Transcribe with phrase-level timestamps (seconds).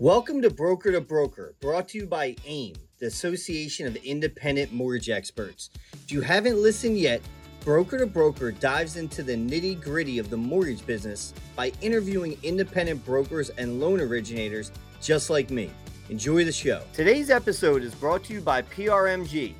[0.00, 5.10] Welcome to Broker to Broker, brought to you by AIM, the Association of Independent Mortgage
[5.10, 5.68] Experts.
[5.92, 7.20] If you haven't listened yet,
[7.66, 13.04] Broker to Broker dives into the nitty gritty of the mortgage business by interviewing independent
[13.04, 15.70] brokers and loan originators just like me.
[16.08, 16.82] Enjoy the show.
[16.94, 19.52] Today's episode is brought to you by PRMG.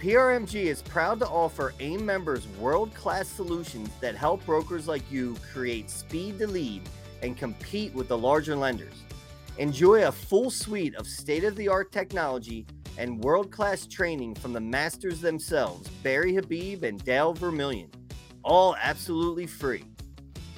[0.00, 5.36] PRMG is proud to offer AIM members world class solutions that help brokers like you
[5.52, 6.82] create speed to lead
[7.22, 9.03] and compete with the larger lenders.
[9.58, 12.66] Enjoy a full suite of state of the art technology
[12.98, 17.88] and world class training from the masters themselves, Barry Habib and Dale Vermillion,
[18.42, 19.84] all absolutely free.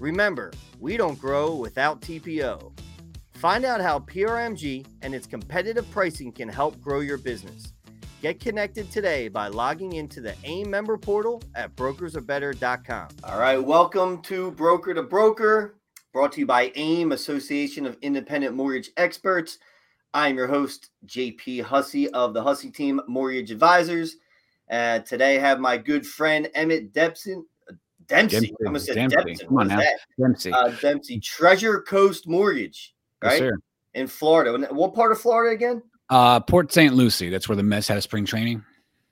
[0.00, 2.72] Remember, we don't grow without TPO.
[3.34, 7.74] Find out how PRMG and its competitive pricing can help grow your business.
[8.22, 13.08] Get connected today by logging into the AIM member portal at brokersarebetter.com.
[13.24, 15.76] All right, welcome to Broker to Broker.
[16.16, 19.58] Brought to you by AIM, Association of Independent Mortgage Experts.
[20.14, 24.16] I'm your host, JP Hussey of the Hussey Team Mortgage Advisors.
[24.70, 27.34] Uh, today I have my good friend Emmett Dempsey.
[28.06, 28.36] Dempsey.
[28.38, 28.54] Dempsey.
[28.66, 29.16] I'm to say Dempsey.
[29.16, 29.44] Dempsey.
[29.44, 29.82] Come on now.
[30.18, 30.52] Dempsey.
[30.52, 31.20] Uh, Dempsey.
[31.20, 33.42] Treasure Coast Mortgage, right?
[33.42, 33.52] Yes,
[33.92, 34.72] In Florida.
[34.72, 35.82] What part of Florida again?
[36.08, 36.94] Uh, Port St.
[36.94, 37.28] Lucie.
[37.28, 38.64] That's where the Mets had a spring training.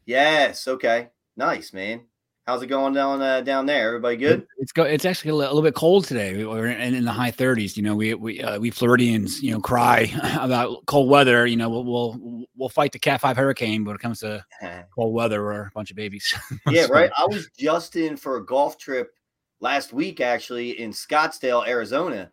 [0.07, 0.67] Yes.
[0.67, 1.11] Okay.
[1.37, 2.01] Nice, man.
[2.47, 3.89] How's it going down uh, down there?
[3.89, 4.47] Everybody good?
[4.59, 4.83] It's go.
[4.83, 6.45] It's actually a little, bit cold today.
[6.45, 7.75] We're in, in the high 30s.
[7.75, 11.47] You know, we we uh, we Floridians, you know, cry about cold weather.
[11.47, 14.45] You know, we'll we'll, we'll fight the Cat Five hurricane, but when it comes to
[14.95, 16.35] cold weather, we're a bunch of babies.
[16.69, 17.11] yeah, right.
[17.17, 19.15] I was just in for a golf trip
[19.61, 22.31] last week, actually, in Scottsdale, Arizona,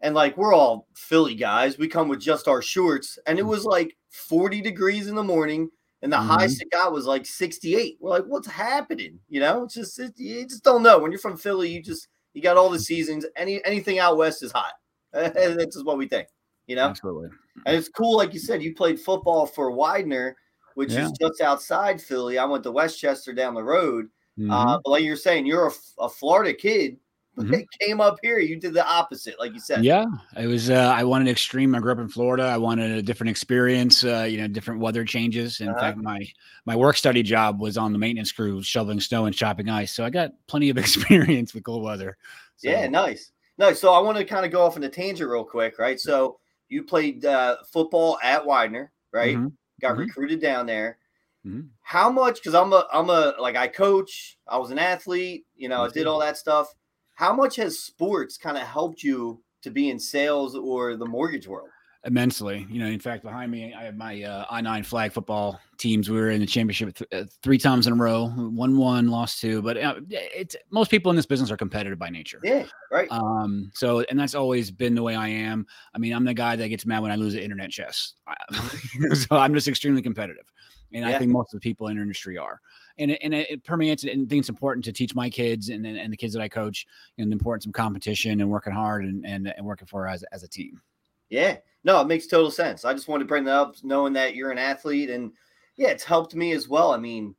[0.00, 1.76] and like we're all Philly guys.
[1.76, 3.48] We come with just our shorts, and it mm.
[3.48, 5.68] was like 40 degrees in the morning
[6.04, 6.28] and the mm-hmm.
[6.28, 7.96] highest it got was like 68.
[7.98, 9.18] We're like, what's happening?
[9.30, 10.98] You know, it's just it, you just don't know.
[10.98, 13.24] When you're from Philly, you just you got all the seasons.
[13.36, 14.74] Any anything out west is hot.
[15.14, 16.28] That's just what we think.
[16.66, 17.30] You know, absolutely.
[17.64, 20.36] And it's cool, like you said, you played football for Widener,
[20.74, 21.06] which yeah.
[21.06, 22.36] is just outside Philly.
[22.36, 24.06] I went to West Chester down the road.
[24.38, 24.50] Uh, mm-hmm.
[24.50, 26.98] Uh, but like you're saying, you're a, a Florida kid
[27.38, 27.60] mm-hmm.
[27.80, 29.84] came up here, you did the opposite, like you said.
[29.84, 30.06] Yeah,
[30.36, 30.70] it was.
[30.70, 31.74] Uh, I wanted extreme.
[31.74, 32.44] I grew up in Florida.
[32.44, 34.04] I wanted a different experience.
[34.04, 35.60] Uh, you know, different weather changes.
[35.60, 35.80] In uh-huh.
[35.80, 36.26] fact, my
[36.64, 39.92] my work study job was on the maintenance crew, shoveling snow and chopping ice.
[39.92, 42.16] So I got plenty of experience with cold weather.
[42.56, 42.70] So.
[42.70, 43.80] Yeah, nice, nice.
[43.80, 45.98] So I want to kind of go off in a tangent real quick, right?
[45.98, 49.36] So you played uh, football at Widener, right?
[49.36, 49.48] Mm-hmm.
[49.80, 50.00] Got mm-hmm.
[50.00, 50.98] recruited down there.
[51.44, 51.62] Mm-hmm.
[51.82, 52.36] How much?
[52.36, 54.38] Because I'm a, I'm a like I coach.
[54.48, 55.44] I was an athlete.
[55.56, 56.74] You know, I did all that stuff
[57.14, 61.46] how much has sports kind of helped you to be in sales or the mortgage
[61.46, 61.68] world?
[62.06, 62.66] Immensely.
[62.68, 66.10] You know, in fact, behind me, I have my uh, I 9 flag football teams.
[66.10, 69.40] We were in the championship th- uh, three times in a row, won one, lost
[69.40, 69.62] two.
[69.62, 72.40] But uh, it's most people in this business are competitive by nature.
[72.44, 73.10] Yeah, right.
[73.10, 75.66] Um, so, and that's always been the way I am.
[75.94, 78.12] I mean, I'm the guy that gets mad when I lose at internet chess.
[79.14, 80.44] so I'm just extremely competitive.
[80.92, 81.16] And yeah.
[81.16, 82.60] I think most of the people in the industry are
[82.98, 84.04] and it, and it permeates.
[84.04, 86.48] And I think it's important to teach my kids and, and the kids that I
[86.48, 86.86] coach
[87.18, 90.42] and the importance of competition and working hard and, and, and working for as, as
[90.42, 90.80] a team.
[91.28, 92.84] Yeah, no, it makes total sense.
[92.84, 95.32] I just wanted to bring that up, knowing that you're an athlete, and
[95.76, 96.92] yeah, it's helped me as well.
[96.92, 97.34] I mean,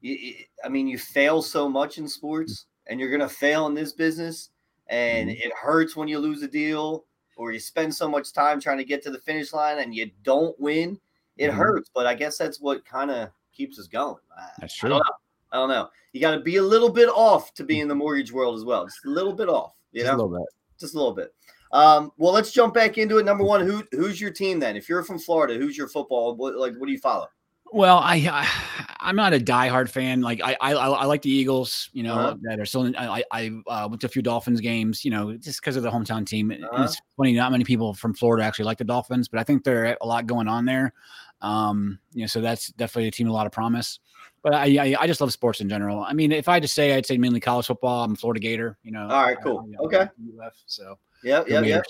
[0.00, 3.92] you, I mean, you fail so much in sports, and you're gonna fail in this
[3.92, 4.50] business,
[4.88, 5.46] and mm-hmm.
[5.46, 7.04] it hurts when you lose a deal
[7.36, 10.10] or you spend so much time trying to get to the finish line and you
[10.24, 10.98] don't win.
[11.36, 11.58] It mm-hmm.
[11.58, 14.16] hurts, but I guess that's what kind of keeps us going.
[14.58, 14.88] That's true.
[14.88, 15.12] I don't know.
[15.52, 15.88] I don't know.
[16.12, 18.64] You got to be a little bit off to be in the mortgage world as
[18.64, 18.86] well.
[18.86, 19.72] Just a little bit off.
[19.92, 20.48] You Just know, a little bit.
[20.80, 21.34] Just a little bit.
[21.72, 23.26] Um, well, let's jump back into it.
[23.26, 24.76] Number one, who who's your team then?
[24.76, 26.34] If you're from Florida, who's your football?
[26.34, 27.26] What, like, what do you follow?
[27.70, 28.46] Well, I,
[29.00, 30.22] I am not a diehard fan.
[30.22, 31.90] Like I, I I like the Eagles.
[31.92, 32.36] You know uh-huh.
[32.42, 32.84] that are still.
[32.84, 35.04] In, I I uh, went to a few Dolphins games.
[35.04, 36.50] You know just because of the hometown team.
[36.50, 36.84] Uh-huh.
[36.84, 37.34] It's funny.
[37.34, 40.06] Not many people from Florida actually like the Dolphins, but I think there are a
[40.06, 40.94] lot going on there.
[41.40, 44.00] Um, you know, so that's definitely a team a lot of promise.
[44.42, 46.02] But I, I, I just love sports in general.
[46.02, 48.04] I mean, if I had to say, I'd say mainly college football.
[48.04, 48.78] I'm a Florida Gator.
[48.82, 49.08] You know.
[49.08, 49.68] All right, cool.
[49.80, 50.08] I, okay.
[50.42, 50.98] UF, so.
[51.22, 51.80] Yeah, yeah, yeah.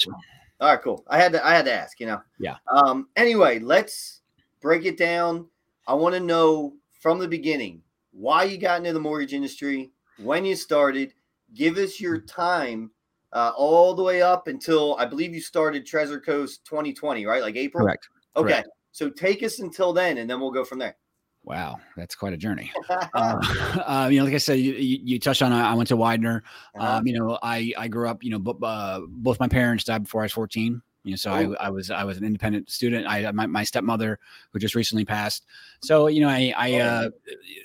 [0.61, 1.05] All right, cool.
[1.09, 2.01] I had to, I had to ask.
[2.01, 2.21] You know.
[2.39, 2.57] Yeah.
[2.73, 3.09] Um.
[3.17, 4.23] Anyway, let's
[4.61, 5.47] break it down.
[5.87, 7.83] I want to know from the beginning
[8.13, 11.15] why you got into the mortgage industry, when you started.
[11.55, 12.91] Give us your time
[13.33, 17.41] uh, all the way up until I believe you started Treasure Coast 2020, right?
[17.41, 17.85] Like April.
[17.85, 18.09] Correct.
[18.37, 18.53] Okay.
[18.53, 18.69] Correct.
[18.93, 20.97] So take us until then, and then we'll go from there.
[21.45, 22.71] Wow, that's quite a journey.
[22.91, 25.53] uh, uh, you know, like I said, you, you, touched on.
[25.53, 26.43] I went to Widener.
[26.79, 26.99] Uh-huh.
[26.99, 28.23] Um, you know, I I grew up.
[28.23, 30.83] You know, b- uh, both my parents died before I was fourteen.
[31.05, 33.07] You know, so I, I was I was an independent student.
[33.07, 34.19] I my, my stepmother
[34.53, 35.47] who just recently passed.
[35.83, 37.11] So you know, I I uh,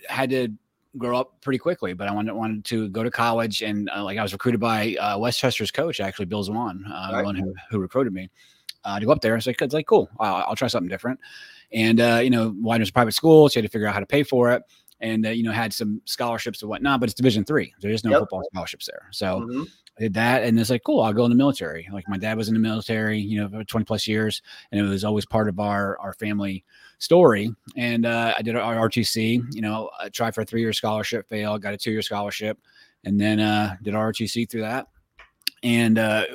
[0.08, 0.50] had to
[0.98, 4.18] grow up pretty quickly, but I wanted wanted to go to college, and uh, like
[4.18, 7.18] I was recruited by uh, Westchester's coach, actually Bill Zwaan, uh, right.
[7.18, 8.30] the one who who recruited me
[8.84, 9.40] uh, to go up there.
[9.40, 11.20] So it's like, cool, I'll, I'll try something different.
[11.72, 14.00] And uh, you know, Widener's a private school, so you had to figure out how
[14.00, 14.64] to pay for it.
[15.00, 17.74] And uh, you know, had some scholarships and whatnot, but it's Division three.
[17.82, 18.20] There is no yep.
[18.22, 19.08] football scholarships there.
[19.12, 19.64] So mm-hmm.
[19.98, 21.88] I did that, and it's like, cool, I'll go in the military.
[21.92, 24.42] Like my dad was in the military, you know, for 20 plus years,
[24.72, 26.64] and it was always part of our our family
[27.00, 27.54] story.
[27.76, 31.62] And uh, I did ROTC, you know, I tried for a three year scholarship, failed,
[31.62, 32.58] got a two year scholarship,
[33.04, 34.88] and then uh, did ROTC through that,
[35.64, 36.26] and uh,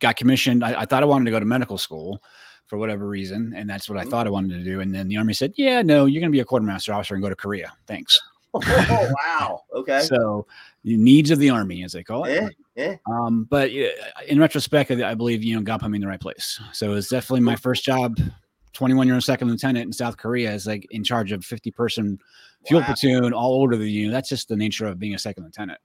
[0.00, 0.64] got commissioned.
[0.64, 2.22] I, I, thought I wanted to go to medical school
[2.66, 4.10] for whatever reason, and that's what I mm-hmm.
[4.10, 4.80] thought I wanted to do.
[4.80, 7.22] And then the army said, "Yeah, no, you're going to be a quartermaster officer and
[7.22, 7.72] go to Korea.
[7.86, 8.18] Thanks."
[8.54, 9.62] oh wow!
[9.74, 10.00] Okay.
[10.00, 10.46] so
[10.82, 12.34] the needs of the army, as they call it.
[12.34, 12.48] Yeah.
[12.76, 12.96] Yeah.
[13.10, 16.60] Um, but in retrospect, I believe you know God put me in the right place.
[16.72, 18.16] So it was definitely my first job
[18.78, 22.18] 21 year old second lieutenant in South Korea is like in charge of 50 person
[22.64, 22.86] fuel wow.
[22.86, 24.08] platoon, all older than you.
[24.12, 25.80] That's just the nature of being a second lieutenant.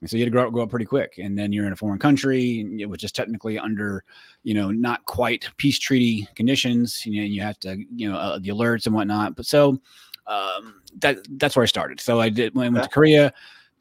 [0.00, 1.18] And so you had to grow up, grow up pretty quick.
[1.18, 4.04] And then you're in a foreign country, which is technically under,
[4.44, 7.04] you know, not quite peace treaty conditions.
[7.04, 9.34] You know, you have to, you know, uh, the alerts and whatnot.
[9.34, 9.80] But so
[10.28, 12.00] um, that that's where I started.
[12.00, 13.32] So I did when I went to Korea,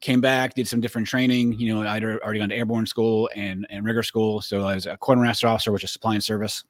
[0.02, 1.54] came back, did some different training.
[1.60, 4.42] You know, I'd already gone to airborne school and and rigger school.
[4.42, 6.64] So I was a quartermaster officer, which is supply and service.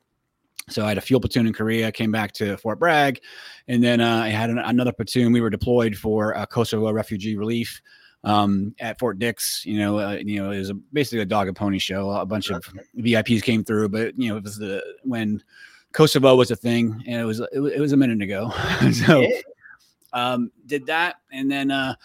[0.70, 3.22] So I had a fuel platoon in Korea, came back to Fort Bragg,
[3.70, 5.32] and then uh, I had an, another platoon.
[5.32, 7.82] We were deployed for uh, Kosovo refugee relief
[8.28, 9.66] um, at Fort Dix.
[9.66, 12.12] You know, uh, you know, it was a, basically a dog and pony show.
[12.12, 12.62] A bunch of
[12.98, 15.42] VIPs came through, but you know, it was the when
[15.94, 18.52] Kosovo was a thing, and it was it was, it was a minute ago.
[18.92, 19.26] so
[20.14, 21.96] um, did that, and then uh,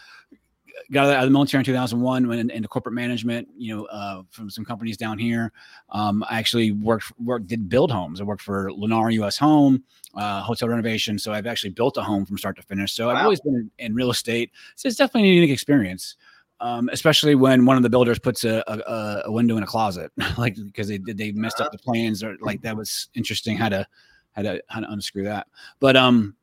[0.91, 4.51] got out of the military in 2001 went into corporate management you know uh, from
[4.51, 5.53] some companies down here.
[5.91, 8.21] Um, i actually worked worked did build homes.
[8.21, 9.85] I worked for Lennar us home
[10.15, 11.19] uh, hotel renovation.
[11.19, 12.93] So i've actually built a home from start to finish.
[12.93, 13.15] So wow.
[13.15, 14.51] i've always been in, in, real estate.
[14.77, 16.17] So it's definitely a unique experience
[16.63, 20.13] um, especially when one of the builders puts a, a, a window in a closet
[20.39, 21.67] like because they they messed uh-huh.
[21.67, 23.87] up the plans or like that was interesting how to
[24.33, 25.49] how to how to unscrew that.
[25.81, 26.37] But um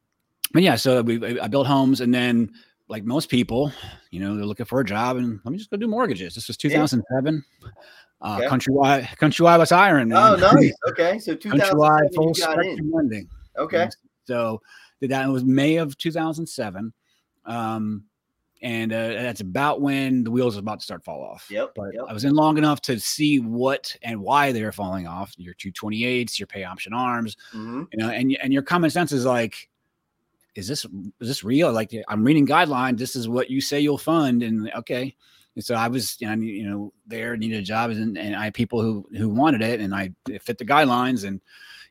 [0.52, 2.52] but yeah so we i built homes and then
[2.90, 3.72] like most people,
[4.10, 6.36] you know, they're looking for a job and let me just go do mortgages.
[6.36, 7.44] This was 2007.
[7.62, 7.70] Yeah.
[8.22, 8.48] Uh, okay.
[8.48, 10.12] Countrywide, Countrywide was hiring.
[10.12, 10.74] Oh, nice.
[10.90, 13.30] Okay, so Countrywide full spectrum lending.
[13.58, 13.96] Okay, and
[14.26, 14.62] so
[15.00, 15.26] did that.
[15.26, 16.92] It was May of 2007,
[17.46, 18.04] um,
[18.62, 21.48] and uh, that's about when the wheels was about to start fall off.
[21.50, 21.72] Yep.
[21.76, 22.06] But yep.
[22.10, 25.34] I was in long enough to see what and why they were falling off.
[25.38, 27.84] Your 228s, your pay option arms, mm-hmm.
[27.94, 29.69] you know, and and your common sense is like
[30.56, 31.72] is this is this real?
[31.72, 32.98] Like I'm reading guidelines.
[32.98, 35.16] This is what you say you'll fund, and okay.
[35.56, 38.46] And so I was, you know, you know, there needed a job, and, and I
[38.46, 40.12] had people who who wanted it, and I
[40.42, 41.42] fit the guidelines, and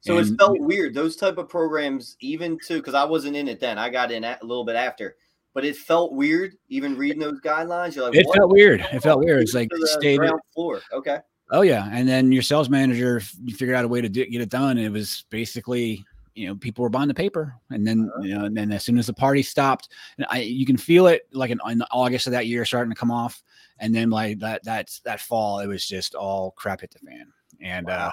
[0.00, 0.94] so and, it felt weird.
[0.94, 3.78] Those type of programs, even to because I wasn't in it then.
[3.78, 5.16] I got in a little bit after,
[5.54, 7.94] but it felt weird even reading those guidelines.
[7.96, 8.81] You're like, it felt weird.
[8.93, 9.43] It felt weird.
[9.43, 10.81] It's like stayed ground floor.
[10.93, 11.19] Okay.
[11.50, 14.40] Oh yeah, and then your sales manager, you figured out a way to do, get
[14.40, 14.76] it done.
[14.76, 16.04] And it was basically
[16.38, 18.23] you know people were buying the paper and then uh-huh.
[18.23, 21.08] you know and then as soon as the party stopped and I you can feel
[21.08, 23.43] it like in, in, August of that year starting to come off
[23.81, 27.32] and then like that that's that fall it was just all crap hit the fan
[27.61, 28.06] and uh, wow.
[28.08, 28.11] uh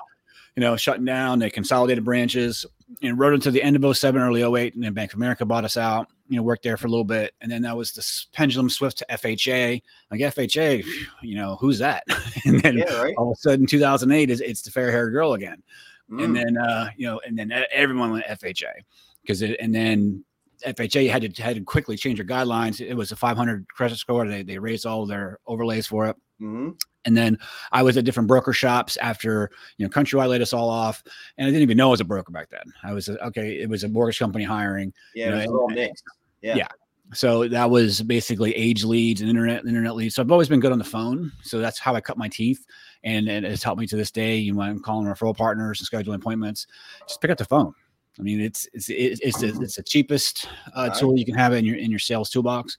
[0.55, 2.65] you know shutting down they consolidated branches
[3.01, 5.65] and rode until the end of 07 early 08 and then Bank of America bought
[5.65, 8.25] us out you know worked there for a little bit and then that was the
[8.35, 10.83] pendulum swift to FHA like FHA
[11.21, 12.03] you know who's that
[12.45, 13.13] and then yeah, right?
[13.17, 15.61] all of a sudden 2008 is it's the fair haired girl again
[16.11, 16.23] Mm.
[16.23, 18.73] And then uh, you know, and then everyone went FHA
[19.21, 20.23] because it, and then
[20.65, 22.79] FHA had to had to quickly change their guidelines.
[22.81, 24.27] It was a 500 credit score.
[24.27, 26.15] They they raised all their overlays for it.
[26.41, 26.71] Mm-hmm.
[27.05, 27.37] And then
[27.71, 31.03] I was at different broker shops after you know Countrywide laid us all off,
[31.37, 32.73] and I didn't even know I was a broker back then.
[32.83, 33.59] I was a, okay.
[33.61, 34.93] It was a mortgage company hiring.
[35.13, 36.03] Yeah, you know, it was all mixed.
[36.41, 36.55] Yeah.
[36.55, 36.67] yeah.
[37.13, 40.15] So that was basically age leads and internet internet leads.
[40.15, 41.31] So I've always been good on the phone.
[41.43, 42.65] So that's how I cut my teeth
[43.05, 44.35] and, and it's helped me to this day.
[44.35, 46.67] You know, I'm calling referral partners and scheduling appointments.
[47.07, 47.73] Just pick up the phone.
[48.19, 51.53] I mean, it's it's it's it's, the, it's the cheapest uh, tool you can have
[51.53, 52.77] in your in your sales toolbox.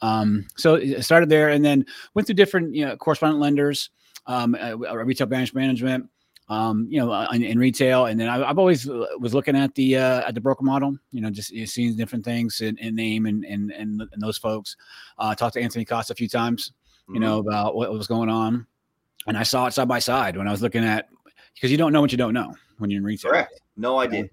[0.00, 3.90] Um, so I started there, and then went through different you know correspondent lenders,
[4.26, 6.08] um, uh, retail branch management,
[6.48, 9.56] um, you know, uh, in, in, retail, and then I, have always uh, was looking
[9.56, 10.96] at the uh, at the broker model.
[11.10, 14.76] You know, just seeing different things in, in name and and and, and those folks.
[15.18, 16.72] Uh, talked to Anthony Casa a few times.
[17.08, 17.22] You mm-hmm.
[17.22, 18.66] know about what was going on
[19.26, 21.08] and I saw it side by side when I was looking at
[21.54, 23.30] because you don't know what you don't know when you're in retail.
[23.30, 23.60] Correct.
[23.76, 24.28] No idea.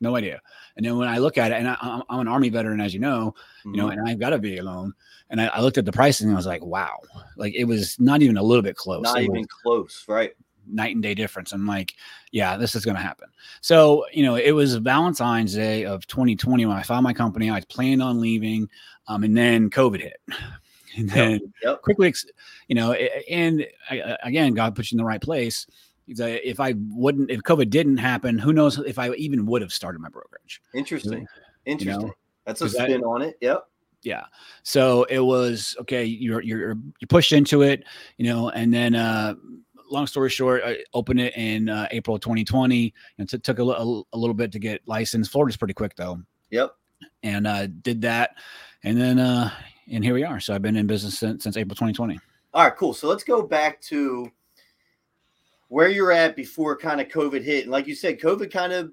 [0.00, 0.40] No idea.
[0.76, 1.76] And then when I look at it, and I,
[2.08, 3.74] am an army veteran, as you know, mm-hmm.
[3.74, 3.98] you know, mm-hmm.
[3.98, 4.94] and I've got a VA loan,
[5.28, 6.96] and I, I, looked at the pricing, and I was like, wow,
[7.36, 9.02] like it was not even a little bit close.
[9.02, 10.32] Not it even close, right?
[10.66, 11.52] Night and day difference.
[11.52, 11.94] I'm like,
[12.32, 13.28] yeah, this is going to happen.
[13.60, 17.50] So, you know, it was Valentine's Day of 2020 when I found my company.
[17.50, 18.70] I planned on leaving,
[19.06, 20.20] um, and then COVID hit
[20.96, 21.82] and then yep, yep.
[21.82, 22.12] quickly,
[22.68, 23.66] you know, and
[24.22, 25.66] again, God puts you in the right place.
[26.06, 30.00] if I wouldn't, if COVID didn't happen, who knows if I even would have started
[30.00, 30.60] my brokerage.
[30.74, 31.26] Interesting.
[31.66, 32.00] Interesting.
[32.00, 32.14] You know?
[32.46, 33.36] That's a spin on it.
[33.40, 33.64] Yep.
[34.02, 34.24] Yeah.
[34.62, 36.04] So it was okay.
[36.04, 37.84] You're you're you pushed into it,
[38.16, 39.34] you know, and then uh,
[39.90, 42.94] long story short, I opened it in uh, April 2020.
[43.18, 45.30] and it took a, a, a, little bit to get licensed.
[45.30, 46.20] Florida's pretty quick though.
[46.50, 46.74] Yep.
[47.22, 48.30] And uh, did that,
[48.82, 49.50] and then uh,
[49.90, 50.40] and here we are.
[50.40, 52.18] So I've been in business since, since April 2020.
[52.52, 52.94] All right, cool.
[52.94, 54.30] So let's go back to
[55.68, 57.64] where you're at before kind of COVID hit.
[57.64, 58.92] And like you said, COVID kind of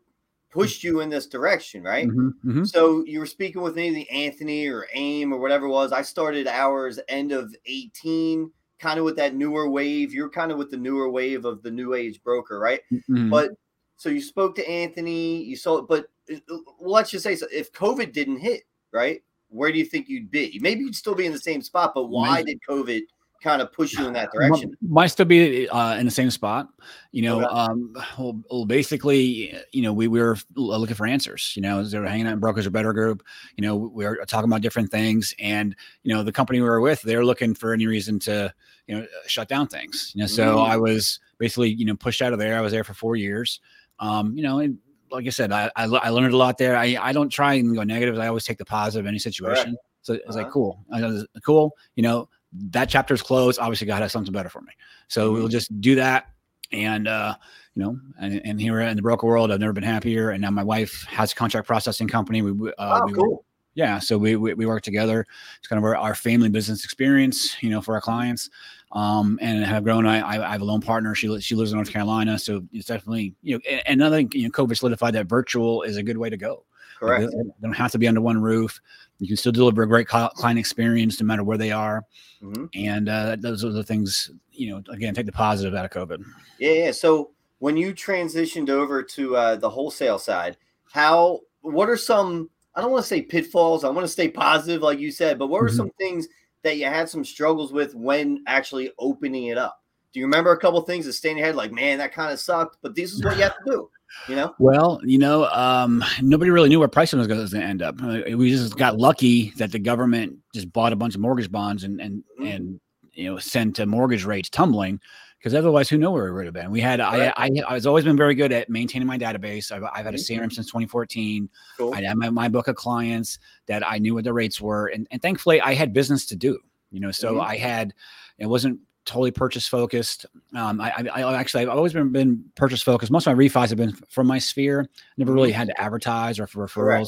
[0.52, 2.08] pushed you in this direction, right?
[2.08, 2.64] Mm-hmm, mm-hmm.
[2.66, 5.92] So you were speaking with maybe Anthony or AIM or whatever it was.
[5.92, 10.14] I started ours end of 18, kind of with that newer wave.
[10.14, 12.82] You're kind of with the newer wave of the new age broker, right?
[12.92, 13.30] Mm-hmm.
[13.30, 13.52] But
[13.98, 17.72] so you spoke to Anthony, you saw it, but uh, let's just say so if
[17.74, 19.22] COVID didn't hit, right?
[19.50, 20.60] Where do you think you'd be?
[20.62, 22.54] Maybe you'd still be in the same spot, but why Maybe.
[22.54, 23.02] did COVID
[23.42, 24.76] kind of push you in that direction?
[24.82, 26.70] Might still be uh, in the same spot.
[27.12, 27.48] You know, okay.
[27.48, 31.54] um, well, well, basically, you know, we, we were looking for answers.
[31.56, 33.24] You know, they were hanging out in Brokers Are Better Group.
[33.56, 36.82] You know, we were talking about different things, and you know, the company we were
[36.82, 38.54] with, they were looking for any reason to,
[38.88, 40.12] you know, shut down things.
[40.16, 40.68] You know, so mm.
[40.68, 42.58] I was basically, you know, pushed out of there.
[42.58, 43.60] I was there for four years.
[44.00, 44.78] Um, you know, and
[45.12, 46.76] like I said, I, I, I learned a lot there.
[46.76, 48.18] I I don't try and go negative.
[48.20, 49.72] I always take the positive in any situation.
[49.72, 49.78] Right.
[50.02, 50.38] So it's uh-huh.
[50.38, 51.76] like cool, Was, cool.
[51.96, 53.60] You know, that chapter's closed.
[53.60, 54.72] Obviously, God has something better for me.
[55.08, 55.40] So mm-hmm.
[55.40, 56.28] we'll just do that.
[56.72, 57.36] And, uh,
[57.76, 60.32] you know, and, and here in the broker world, I've never been happier.
[60.32, 62.42] And now my wife has a contract processing company.
[62.42, 63.46] We, uh, oh, we cool.
[63.78, 64.00] Yeah.
[64.00, 65.26] So we, we, we, work together.
[65.60, 68.50] It's kind of our, our, family business experience, you know, for our clients.
[68.92, 70.08] Um, and have grown.
[70.08, 71.14] I, I have a loan partner.
[71.14, 72.40] She, she lives in North Carolina.
[72.40, 76.04] So it's definitely, you know, and another, you know, COVID solidified that virtual is a
[76.04, 76.64] good way to go.
[76.98, 77.30] Correct.
[77.30, 78.82] They don't have to be under one roof.
[79.20, 82.04] You can still deliver a great client experience no matter where they are.
[82.42, 82.66] Mm-hmm.
[82.74, 86.24] And uh, those are the things, you know, again, take the positive out of COVID.
[86.58, 86.72] Yeah.
[86.72, 86.92] yeah.
[86.92, 90.58] So when you transitioned over to uh, the wholesale side,
[90.92, 93.84] how, what are some, I don't want to say pitfalls.
[93.84, 95.78] I want to stay positive, like you said, but what were mm-hmm.
[95.78, 96.28] some things
[96.62, 99.82] that you had some struggles with when actually opening it up?
[100.14, 102.32] Do you remember a couple things that stay in your head like, man, that kind
[102.32, 103.90] of sucked, but this is what you have to do?
[104.30, 107.82] you know well you know um, nobody really knew where pricing was going to end
[107.82, 111.52] up uh, we just got lucky that the government just bought a bunch of mortgage
[111.52, 112.46] bonds and and mm-hmm.
[112.46, 112.80] and
[113.12, 115.00] you know sent mortgage rates tumbling
[115.38, 117.34] because otherwise who knew where we would have been we had right.
[117.38, 120.14] I, I i was always been very good at maintaining my database i've, I've had
[120.14, 120.50] a crm mm-hmm.
[120.50, 121.94] since 2014 cool.
[121.94, 125.08] i had my, my book of clients that i knew what the rates were and,
[125.12, 126.60] and thankfully i had business to do
[126.92, 127.42] you know so mm-hmm.
[127.42, 127.94] i had
[128.38, 130.26] it wasn't totally purchase focused.
[130.54, 133.10] Um, I, I, I, actually I've always been, been purchase focused.
[133.10, 134.90] Most of my refis have been from my sphere.
[135.16, 135.60] Never really mm-hmm.
[135.60, 137.08] had to advertise or for referrals.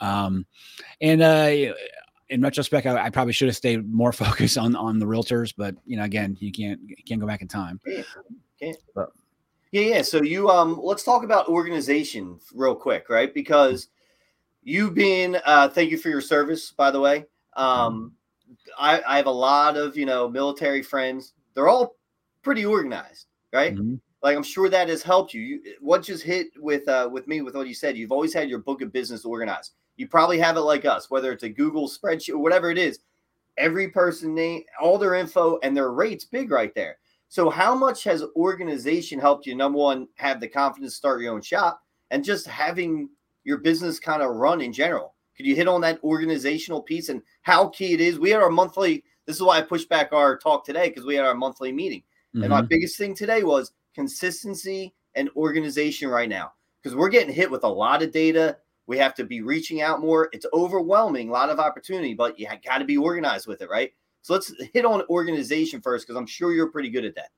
[0.00, 0.44] Um,
[1.00, 1.72] and uh,
[2.28, 5.54] in retrospect, I, I, probably should have stayed more focused on on the realtors.
[5.56, 7.80] But you know, again, you can't you can't go back in time.
[8.60, 8.76] Can't.
[8.94, 9.12] But,
[9.72, 10.02] yeah, yeah.
[10.02, 13.32] So you um, let's talk about organization real quick, right?
[13.32, 13.88] Because
[14.62, 17.26] you being uh, thank you for your service, by the way.
[17.54, 18.12] Um,
[18.78, 21.34] I, I have a lot of you know military friends.
[21.54, 21.96] They're all
[22.42, 23.74] pretty organized, right?
[23.74, 23.96] Mm-hmm.
[24.22, 25.42] Like I'm sure that has helped you.
[25.42, 25.62] you.
[25.80, 27.96] What just hit with uh, with me with what you said?
[27.96, 29.72] You've always had your book of business organized.
[29.96, 33.00] You probably have it like us, whether it's a Google spreadsheet or whatever it is.
[33.56, 36.98] Every person name, all their info, and their rates big right there.
[37.28, 39.54] So how much has organization helped you?
[39.54, 43.08] Number one, have the confidence to start your own shop, and just having
[43.44, 45.14] your business kind of run in general.
[45.36, 48.18] Could you hit on that organizational piece and how key it is?
[48.18, 49.04] We had our monthly.
[49.26, 52.00] This is why I pushed back our talk today because we had our monthly meeting.
[52.00, 52.42] Mm-hmm.
[52.42, 52.68] And my mm-hmm.
[52.68, 57.68] biggest thing today was consistency and organization right now because we're getting hit with a
[57.68, 58.58] lot of data.
[58.86, 60.28] We have to be reaching out more.
[60.32, 63.92] It's overwhelming, a lot of opportunity, but you got to be organized with it, right?
[64.22, 67.30] So let's hit on organization first because I'm sure you're pretty good at that.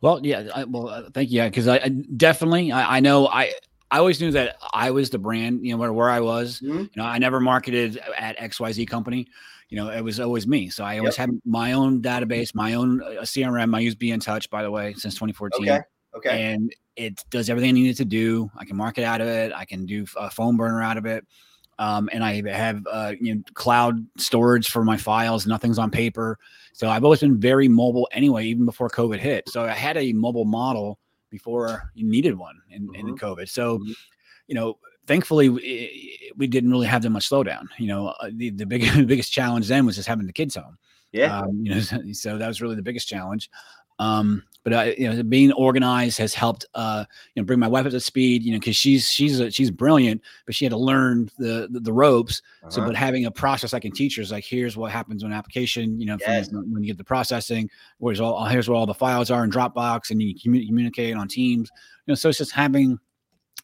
[0.00, 0.48] Well, yeah.
[0.54, 1.38] I, well, uh, thank you.
[1.38, 3.52] Yeah, because I, I, definitely, I, I know I
[3.90, 6.60] I always knew that I was the brand, you know, where, where I was.
[6.60, 6.78] Mm-hmm.
[6.78, 9.28] You know, I never marketed at XYZ company.
[9.68, 10.68] You know, it was always me.
[10.68, 11.28] So I always yep.
[11.28, 13.74] had my own database, my own uh, CRM.
[13.74, 15.68] I use BNTouch, by the way, since 2014.
[15.68, 15.84] Okay.
[16.16, 16.52] Okay.
[16.52, 18.50] And it does everything I needed to do.
[18.56, 19.52] I can market out of it.
[19.52, 21.26] I can do a PhoneBurner out of it.
[21.78, 25.46] Um, and I have uh, you know cloud storage for my files.
[25.46, 26.38] Nothing's on paper.
[26.72, 29.48] So I've always been very mobile anyway, even before COVID hit.
[29.48, 30.98] So I had a mobile model
[31.30, 33.08] before you needed one in, mm-hmm.
[33.08, 33.48] in COVID.
[33.48, 33.92] So, mm-hmm.
[34.46, 37.66] you know, thankfully we, we, didn't really have that much slowdown.
[37.78, 40.54] You know, uh, the, the big, the biggest challenge then was just having the kids
[40.54, 40.78] home.
[41.12, 41.40] Yeah.
[41.40, 41.80] Um, you know,
[42.12, 43.50] so that was really the biggest challenge.
[43.98, 47.04] Um, but uh, you know, being organized has helped, uh,
[47.34, 48.42] you know, bring my wife up to speed.
[48.42, 51.80] You know, because she's she's a, she's brilliant, but she had to learn the the,
[51.80, 52.40] the ropes.
[52.62, 52.70] Uh-huh.
[52.70, 55.32] So, but having a process I can teach her is like, here's what happens when
[55.32, 56.00] application.
[56.00, 56.50] You know, yes.
[56.50, 57.68] when you get the processing,
[57.98, 61.70] where's all here's where all the files are in Dropbox, and you communicate on Teams.
[62.06, 62.98] You know, so it's just having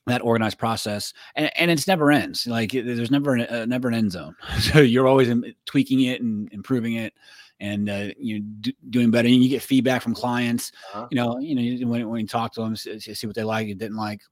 [0.06, 4.10] that organized process and, and it's never ends like there's never a, never an end
[4.10, 5.30] zone so you're always
[5.66, 7.12] tweaking it and improving it
[7.60, 9.28] and uh, you know d- doing better.
[9.28, 10.72] And you get feedback from clients.
[10.92, 11.06] Uh-huh.
[11.10, 13.78] You know, you know when, when you talk to them, see, what they like and
[13.78, 14.22] didn't like.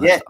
[0.00, 0.22] yeah, stuff.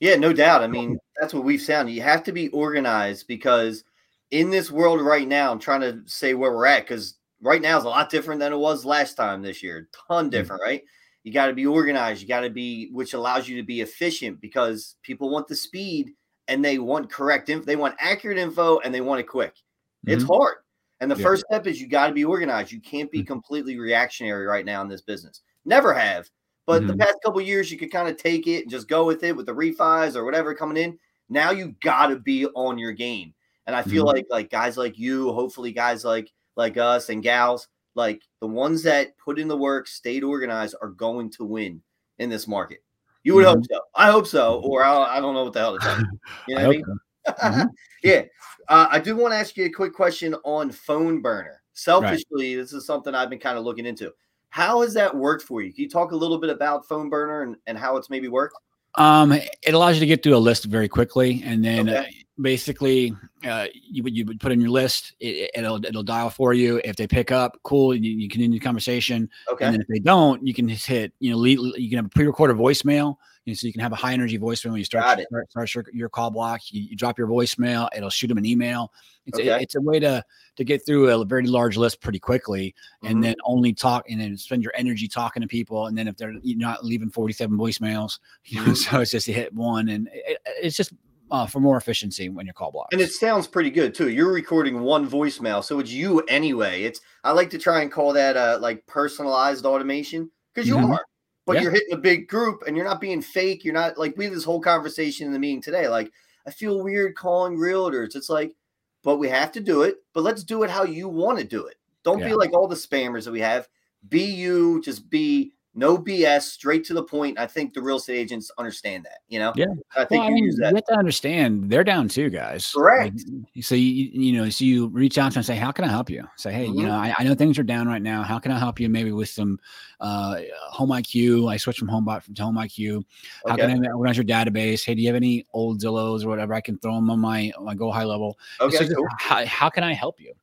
[0.00, 0.62] yeah, no doubt.
[0.62, 1.90] I mean, that's what we've found.
[1.90, 3.84] You have to be organized because
[4.30, 7.78] in this world right now, I'm trying to say where we're at because right now
[7.78, 9.88] is a lot different than it was last time this year.
[10.08, 10.70] Ton different, mm-hmm.
[10.70, 10.84] right?
[11.22, 12.20] You got to be organized.
[12.20, 16.10] You got to be, which allows you to be efficient because people want the speed
[16.48, 17.64] and they want correct info.
[17.64, 19.54] They want accurate info and they want it quick.
[19.54, 20.12] Mm-hmm.
[20.12, 20.56] It's hard.
[21.04, 21.22] And the yeah.
[21.22, 22.72] first step is you got to be organized.
[22.72, 23.26] You can't be mm.
[23.26, 25.42] completely reactionary right now in this business.
[25.66, 26.30] Never have.
[26.64, 26.92] But mm-hmm.
[26.92, 29.36] the past couple years, you could kind of take it and just go with it
[29.36, 30.98] with the refis or whatever coming in.
[31.28, 33.34] Now you got to be on your game.
[33.66, 34.16] And I feel mm-hmm.
[34.16, 38.82] like like guys like you, hopefully guys like like us and gals, like the ones
[38.84, 41.82] that put in the work, stayed organized, are going to win
[42.18, 42.82] in this market.
[43.24, 43.56] You would mm-hmm.
[43.56, 43.80] hope so.
[43.94, 46.06] I hope so, or I, I don't know what the hell to tell you.
[46.48, 46.84] You know what I mean?
[47.26, 47.62] Mm-hmm.
[48.02, 48.22] yeah.
[48.68, 51.56] Uh, I do want to ask you a quick question on PhoneBurner.
[51.74, 52.62] Selfishly, right.
[52.62, 54.12] this is something I've been kind of looking into.
[54.50, 55.72] How has that worked for you?
[55.72, 58.54] Can you talk a little bit about PhoneBurner and, and how it's maybe worked?
[58.96, 61.98] Um, it allows you to get through a list very quickly, and then okay.
[61.98, 62.04] uh,
[62.40, 63.12] basically,
[63.44, 65.14] uh, you would you would put in your list.
[65.18, 66.80] It, will it'll dial for you.
[66.84, 67.92] If they pick up, cool.
[67.92, 69.28] You, you can end the conversation.
[69.50, 69.64] Okay.
[69.64, 71.12] And then if they don't, you can just hit.
[71.18, 73.92] You know, lead, you can have a pre-recorded voicemail you know, so you can have
[73.92, 76.60] a high energy voicemail when you start, start, start your, your, call block.
[76.70, 78.92] You, you, drop your voicemail, it'll shoot them an email.
[79.26, 79.48] It's, okay.
[79.48, 80.24] it, it's a way to
[80.56, 83.12] to get through a very large list pretty quickly, mm-hmm.
[83.12, 85.86] and then only talk and then spend your energy talking to people.
[85.86, 88.74] And then if they're you're not leaving 47 voicemails, you know, mm-hmm.
[88.74, 90.92] so it's just to hit one, and it, it's just
[91.30, 92.92] uh, for more efficiency when your call blocks.
[92.92, 94.08] And it sounds pretty good too.
[94.08, 96.84] You're recording one voicemail, so it's you anyway.
[96.84, 100.92] It's I like to try and call that uh like personalized automation because you mm-hmm.
[100.92, 101.06] are
[101.46, 101.62] but yeah.
[101.62, 103.64] you're hitting a big group and you're not being fake.
[103.64, 105.88] You're not like we had this whole conversation in the meeting today.
[105.88, 106.12] Like,
[106.46, 108.16] I feel weird calling realtors.
[108.16, 108.54] It's like,
[109.02, 111.66] but we have to do it, but let's do it how you want to do
[111.66, 111.76] it.
[112.02, 112.28] Don't yeah.
[112.28, 113.68] be like all the spammers that we have.
[114.08, 117.38] Be you, just be no BS, straight to the point.
[117.38, 119.52] I think the real estate agents understand that, you know?
[119.56, 119.66] Yeah.
[119.96, 122.72] I think well, you, I mean, you have to understand they're down too, guys.
[122.72, 123.20] Correct.
[123.54, 125.84] Like, so you, you know, so you reach out to them and say, how can
[125.84, 126.24] I help you?
[126.36, 126.78] Say, Hey, mm-hmm.
[126.78, 128.22] you know, I, I, know things are down right now.
[128.22, 128.88] How can I help you?
[128.88, 129.58] Maybe with some,
[130.00, 131.50] uh, home IQ.
[131.50, 133.02] I switched from HomeBot from home IQ.
[133.46, 133.66] How okay.
[133.66, 134.84] can I organize your database?
[134.84, 136.54] Hey, do you have any old Zillows or whatever?
[136.54, 138.34] I can throw them on my, my GoHighLevel.
[138.60, 138.76] Okay.
[138.76, 139.06] So cool.
[139.18, 140.34] how, how can I help you?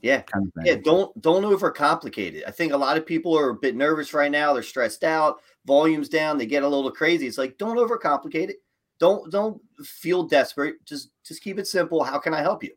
[0.00, 0.22] Yeah.
[0.22, 0.76] Kind of yeah.
[0.76, 2.44] Don't don't overcomplicate it.
[2.46, 4.52] I think a lot of people are a bit nervous right now.
[4.52, 7.26] They're stressed out, volume's down, they get a little crazy.
[7.26, 8.56] It's like, don't overcomplicate it.
[8.98, 10.84] Don't don't feel desperate.
[10.84, 12.02] Just just keep it simple.
[12.02, 12.70] How can I help you?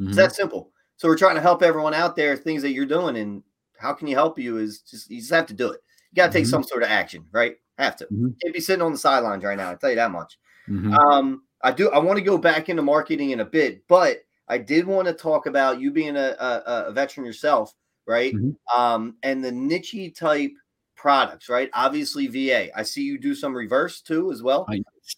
[0.00, 0.08] Mm-hmm.
[0.08, 0.72] It's that simple.
[0.96, 3.42] So we're trying to help everyone out there, things that you're doing, and
[3.78, 5.80] how can you help you is just you just have to do it.
[6.10, 6.50] You gotta take mm-hmm.
[6.50, 7.56] some sort of action, right?
[7.78, 8.04] Have to.
[8.06, 8.28] Mm-hmm.
[8.42, 9.70] Can't be sitting on the sidelines right now.
[9.70, 10.38] I tell you that much.
[10.68, 10.94] Mm-hmm.
[10.94, 14.58] Um, I do I want to go back into marketing in a bit, but I
[14.58, 17.74] did want to talk about you being a, a, a veteran yourself,
[18.06, 18.34] right?
[18.34, 18.80] Mm-hmm.
[18.80, 20.52] Um, and the niche type
[20.96, 21.70] products, right?
[21.74, 22.76] Obviously, VA.
[22.76, 24.66] I see you do some reverse too as well.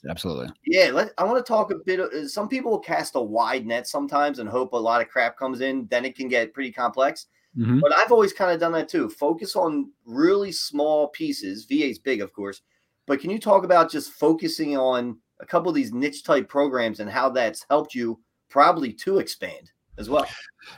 [0.09, 0.49] Absolutely.
[0.67, 0.91] Yeah.
[0.93, 2.01] Let, I want to talk a bit.
[2.01, 5.37] Of, uh, some people cast a wide net sometimes and hope a lot of crap
[5.37, 5.87] comes in.
[5.91, 7.27] Then it can get pretty complex.
[7.59, 7.81] Mm-hmm.
[7.81, 9.09] But I've always kind of done that too.
[9.09, 11.65] Focus on really small pieces.
[11.65, 12.63] VA's big, of course.
[13.07, 17.01] But can you talk about just focusing on a couple of these niche type programs
[17.01, 20.27] and how that's helped you probably to expand as well.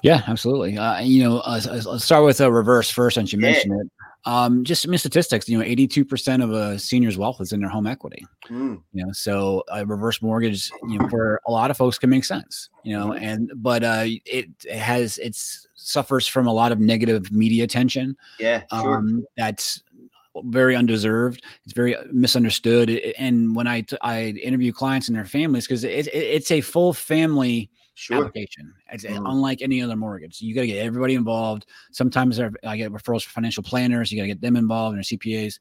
[0.02, 0.78] Yeah, absolutely.
[0.78, 3.52] Uh, you know, uh, let's start with a reverse first, since you yeah.
[3.52, 3.90] mentioned it.
[4.24, 5.48] Um, just some statistics.
[5.48, 8.24] You know, eighty-two percent of a senior's wealth is in their home equity.
[8.48, 8.80] Mm.
[8.92, 12.24] You know, so a reverse mortgage, you know, for a lot of folks can make
[12.24, 12.68] sense.
[12.84, 17.32] You know, and but uh, it, it has it's suffers from a lot of negative
[17.32, 18.16] media attention.
[18.38, 18.98] Yeah, sure.
[18.98, 19.82] Um, that's
[20.44, 21.42] very undeserved.
[21.64, 22.90] It's very misunderstood.
[23.18, 26.92] And when I I interview clients and their families, because it, it, it's a full
[26.92, 28.18] family sure.
[28.18, 28.72] application.
[28.90, 29.26] It's mm-hmm.
[29.26, 30.40] unlike any other mortgage.
[30.40, 31.66] You got to get everybody involved.
[31.92, 34.10] Sometimes I get referrals for financial planners.
[34.10, 35.58] You got to get them involved and their CPAs.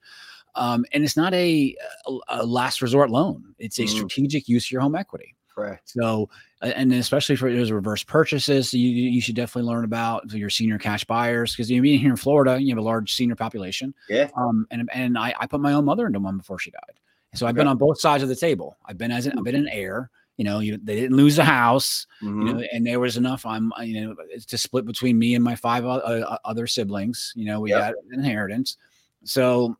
[0.56, 1.76] Um, and it's not a,
[2.08, 3.56] a, a, last resort loan.
[3.58, 3.96] It's a mm-hmm.
[3.96, 5.36] strategic use of your home equity.
[5.54, 5.90] Correct.
[5.90, 6.30] So,
[6.62, 11.04] and especially for those reverse purchases, you, you should definitely learn about your senior cash
[11.04, 13.94] buyers because you being here in Florida, you have a large senior population.
[14.08, 14.30] Yeah.
[14.36, 17.00] Um, and and I, I put my own mother into one before she died.
[17.34, 18.78] So I've been on both sides of the table.
[18.86, 20.10] I've been as an, I've been an heir.
[20.38, 22.08] You know, you, they didn't lose the house.
[22.22, 22.48] Mm-hmm.
[22.48, 23.46] You know, and there was enough.
[23.46, 24.16] I'm you know
[24.48, 27.34] to split between me and my five uh, uh other siblings.
[27.36, 27.80] You know, we yep.
[27.80, 28.78] got inheritance.
[29.24, 29.78] So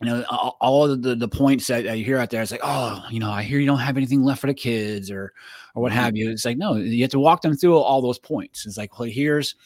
[0.00, 3.04] you know, all of the, the points that you hear out there, it's like, oh,
[3.10, 5.34] you know, I hear you don't have anything left for the kids or,
[5.74, 6.00] or what mm-hmm.
[6.00, 6.30] have you.
[6.30, 8.64] It's like, no, you have to walk them through all those points.
[8.64, 9.56] It's like, well, here's,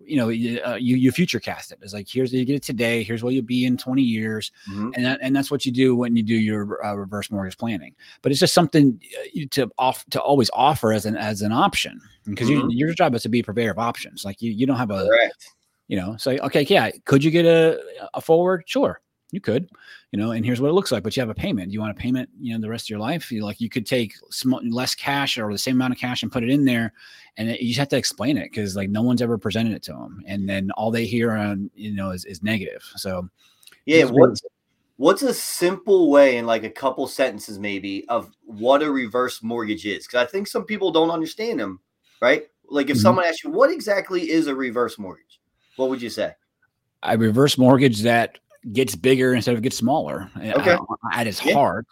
[0.00, 1.78] you know, you, uh, you, you future cast it.
[1.80, 3.04] It's like, here's what you get it today.
[3.04, 4.50] Here's where you'll be in 20 years.
[4.68, 4.90] Mm-hmm.
[4.96, 7.94] And that, and that's what you do when you do your uh, reverse mortgage planning.
[8.20, 9.00] But it's just something
[9.36, 12.68] uh, to off to always offer as an, as an option because mm-hmm.
[12.70, 14.24] you, your job is to be a purveyor of options.
[14.24, 15.52] Like you, you don't have a, Correct.
[15.86, 17.80] you know, say, so, okay, yeah, could you get a,
[18.12, 18.64] a forward?
[18.66, 19.00] Sure
[19.34, 19.68] you could,
[20.12, 21.02] you know, and here's what it looks like.
[21.02, 21.72] But you have a payment.
[21.72, 23.30] You want a payment, you know, the rest of your life.
[23.30, 26.32] You like you could take small, less cash or the same amount of cash and
[26.32, 26.92] put it in there,
[27.36, 29.82] and it, you just have to explain it because like no one's ever presented it
[29.84, 32.82] to them, and then all they hear on you know is, is negative.
[32.96, 33.28] So
[33.86, 34.42] yeah, what's
[34.96, 39.86] what's a simple way in like a couple sentences maybe of what a reverse mortgage
[39.86, 40.06] is?
[40.06, 41.80] Because I think some people don't understand them,
[42.20, 42.44] right?
[42.68, 43.02] Like if mm-hmm.
[43.02, 45.40] someone asks you what exactly is a reverse mortgage,
[45.76, 46.32] what would you say?
[47.02, 48.38] A reverse mortgage that
[48.72, 50.72] gets bigger instead of gets smaller eh, okay.
[50.72, 50.80] at,
[51.12, 51.54] at its yeah.
[51.54, 51.86] heart.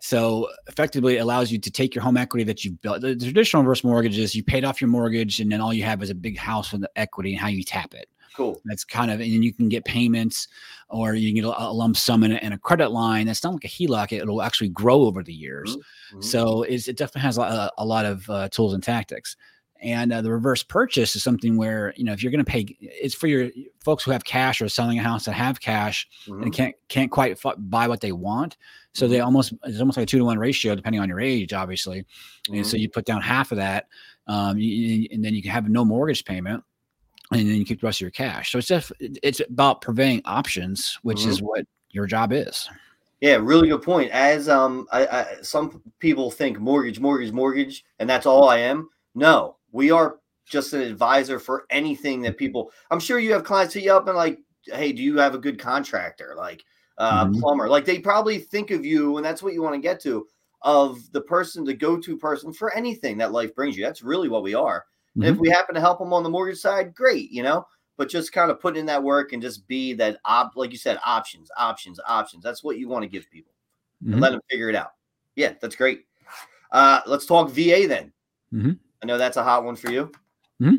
[0.00, 3.00] So effectively, it allows you to take your home equity that you've built.
[3.00, 6.10] The traditional reverse mortgages, you paid off your mortgage, and then all you have is
[6.10, 8.06] a big house with the equity and how you tap it.
[8.36, 8.60] Cool.
[8.66, 10.48] That's kind of, and you can get payments,
[10.90, 13.26] or you can get a, a lump sum and a, a, credit line.
[13.26, 15.74] That's not like a HELOC; it'll actually grow over the years.
[15.74, 16.20] Mm-hmm.
[16.20, 19.36] So it definitely has a, a lot of uh, tools and tactics.
[19.84, 22.74] And uh, the reverse purchase is something where you know if you're going to pay,
[22.80, 23.50] it's for your
[23.84, 26.42] folks who have cash or selling a house that have cash mm-hmm.
[26.42, 28.56] and can't can't quite f- buy what they want.
[28.94, 29.26] So they mm-hmm.
[29.26, 32.00] almost it's almost like a two to one ratio depending on your age, obviously.
[32.00, 32.54] Mm-hmm.
[32.54, 32.82] And so mm-hmm.
[32.82, 33.88] you put down half of that,
[34.26, 36.64] um, you, and then you can have no mortgage payment,
[37.30, 38.52] and then you keep the rest of your cash.
[38.52, 41.30] So it's just it's about purveying options, which mm-hmm.
[41.30, 42.70] is what your job is.
[43.20, 44.10] Yeah, really good point.
[44.12, 48.88] As um, I, I, some people think mortgage, mortgage, mortgage, and that's all I am.
[49.14, 52.70] No, we are just an advisor for anything that people.
[52.90, 55.38] I'm sure you have clients hit you up and like, hey, do you have a
[55.38, 56.64] good contractor, like
[56.96, 57.40] uh, mm-hmm.
[57.40, 57.68] plumber?
[57.68, 60.26] Like they probably think of you, and that's what you want to get to
[60.62, 63.84] of the person, the go-to person for anything that life brings you.
[63.84, 64.86] That's really what we are.
[65.16, 65.28] Mm-hmm.
[65.28, 67.66] if we happen to help them on the mortgage side, great, you know.
[67.96, 70.78] But just kind of put in that work and just be that op, like you
[70.78, 72.42] said, options, options, options.
[72.42, 73.52] That's what you want to give people
[74.02, 74.14] mm-hmm.
[74.14, 74.92] and let them figure it out.
[75.36, 76.06] Yeah, that's great.
[76.72, 78.12] Uh, let's talk VA then.
[78.52, 78.72] Mm-hmm.
[79.04, 80.10] I know that's a hot one for you.
[80.62, 80.76] Mm-hmm.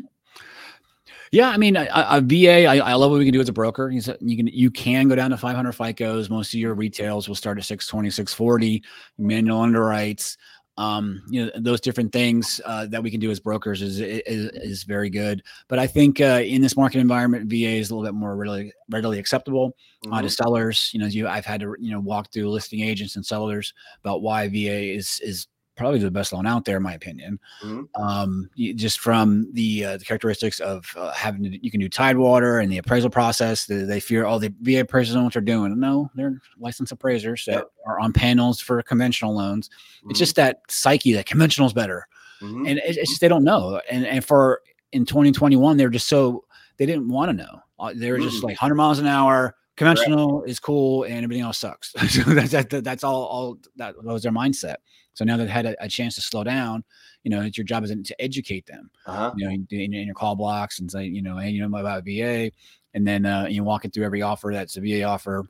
[1.30, 3.52] Yeah, I mean, a, a VA, I, I, love what we can do as a
[3.52, 3.88] broker.
[3.88, 6.28] You can you can go down to 500 FICOs.
[6.28, 8.82] Most of your retails will start at 620, 640.
[9.18, 10.36] Manual underwrites,
[10.76, 14.50] um, you know, those different things uh, that we can do as brokers is is,
[14.54, 15.44] is very good.
[15.68, 18.72] But I think uh, in this market environment, VA is a little bit more readily
[18.90, 20.14] readily acceptable mm-hmm.
[20.14, 20.90] uh, to sellers.
[20.92, 24.20] You know, you I've had to you know walk through listing agents and sellers about
[24.22, 27.38] why VA is is probably the best loan out there, in my opinion.
[27.62, 28.02] Mm-hmm.
[28.02, 31.88] Um, you, just from the, uh, the characteristics of uh, having to, you can do
[31.88, 33.66] Tidewater and the appraisal process.
[33.66, 35.78] They, they fear, oh, the VA appraisers know what they're doing.
[35.78, 37.70] No, they're licensed appraisers that yep.
[37.86, 39.68] are on panels for conventional loans.
[39.68, 40.10] Mm-hmm.
[40.10, 42.08] It's just that psyche that conventional is better,
[42.40, 42.66] mm-hmm.
[42.66, 43.80] and it, it's just they don't know.
[43.90, 44.62] And and for
[44.92, 46.44] in 2021, they're just so
[46.78, 47.60] they didn't want to know.
[47.78, 48.44] Uh, they were just mm.
[48.44, 49.54] like 100 miles an hour.
[49.76, 50.48] Conventional right.
[50.48, 51.92] is cool, and everything else sucks.
[52.08, 53.24] so that's that, that's all.
[53.24, 54.76] All that was their mindset.
[55.16, 56.84] So now they've had a, a, chance to slow down,
[57.24, 59.32] you know, it's your job is to educate them, uh-huh.
[59.34, 62.04] you know, in, in, your call blocks and say, you know, hey, you know about
[62.04, 62.52] VA,
[62.92, 65.48] and then uh, you walking through every offer that's a VA offer,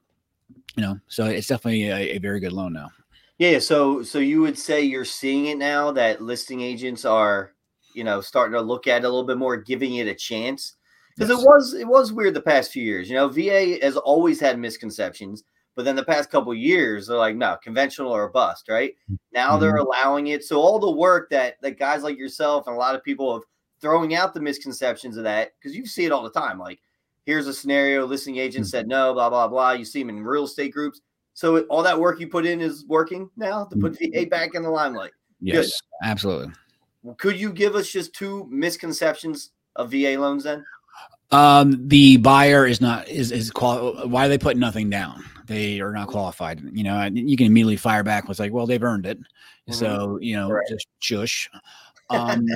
[0.77, 1.01] you know.
[1.09, 2.91] So it's definitely a, a very good loan now.
[3.39, 3.59] Yeah.
[3.59, 7.53] So so you would say you're seeing it now that listing agents are,
[7.93, 10.77] you know, starting to look at it a little bit more, giving it a chance
[11.17, 11.41] because yes.
[11.41, 13.11] it was it was weird the past few years.
[13.11, 15.43] You know, VA has always had misconceptions.
[15.77, 18.95] But then the past couple years, they're like, no, conventional or a bust, right?
[19.33, 19.61] Now mm-hmm.
[19.61, 20.43] they're allowing it.
[20.43, 23.43] So all the work that that guys like yourself and a lot of people have
[23.81, 26.59] throwing out the misconceptions of that, because you see it all the time.
[26.59, 26.81] Like,
[27.27, 28.71] here's a scenario, listing agent mm-hmm.
[28.71, 29.73] said no, blah, blah, blah.
[29.73, 31.03] You see them in real estate groups.
[31.35, 34.29] So all that work you put in is working now to put VA mm-hmm.
[34.31, 35.13] back in the limelight.
[35.43, 36.09] Yes, Good.
[36.09, 36.55] absolutely.
[37.19, 40.65] Could you give us just two misconceptions of VA loans then?
[41.31, 45.25] Um, the buyer is not is is qual- why are they put nothing down?
[45.47, 46.63] They are not qualified.
[46.73, 49.19] You know, you can immediately fire back with like, well, they've earned it.
[49.19, 49.73] Mm-hmm.
[49.73, 50.67] So, you know, right.
[50.69, 51.51] just shush.
[52.09, 52.47] Um,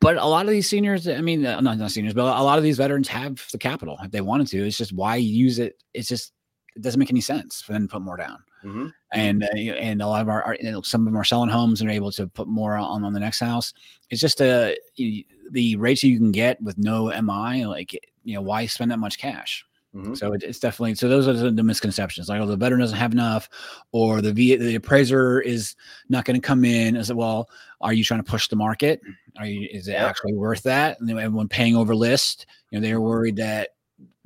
[0.00, 2.58] but a lot of these seniors, I mean, uh, not, not seniors, but a lot
[2.58, 4.66] of these veterans have the capital if they wanted to.
[4.66, 5.82] It's just why use it.
[5.94, 6.34] It's just,
[6.74, 8.44] it doesn't make any sense for them to put more down.
[8.64, 8.88] Mm-hmm.
[9.12, 11.48] And uh, and a lot of our, our you know, some of them are selling
[11.48, 13.72] homes and are able to put more on on the next house.
[14.10, 15.04] It's just a uh,
[15.50, 17.66] the rates you can get with no MI.
[17.66, 17.92] Like
[18.24, 19.64] you know, why spend that much cash?
[19.96, 20.14] Mm-hmm.
[20.14, 22.28] So it, it's definitely so those are the, misconceptions.
[22.28, 23.48] Like, oh, the veteran doesn't have enough,
[23.92, 25.74] or the v, the appraiser is
[26.10, 26.96] not going to come in.
[26.96, 27.48] As well,
[27.80, 29.00] are you trying to push the market?
[29.38, 30.06] Are you is it yeah.
[30.06, 31.00] actually worth that?
[31.00, 33.70] And then everyone paying over list, you know, they were worried that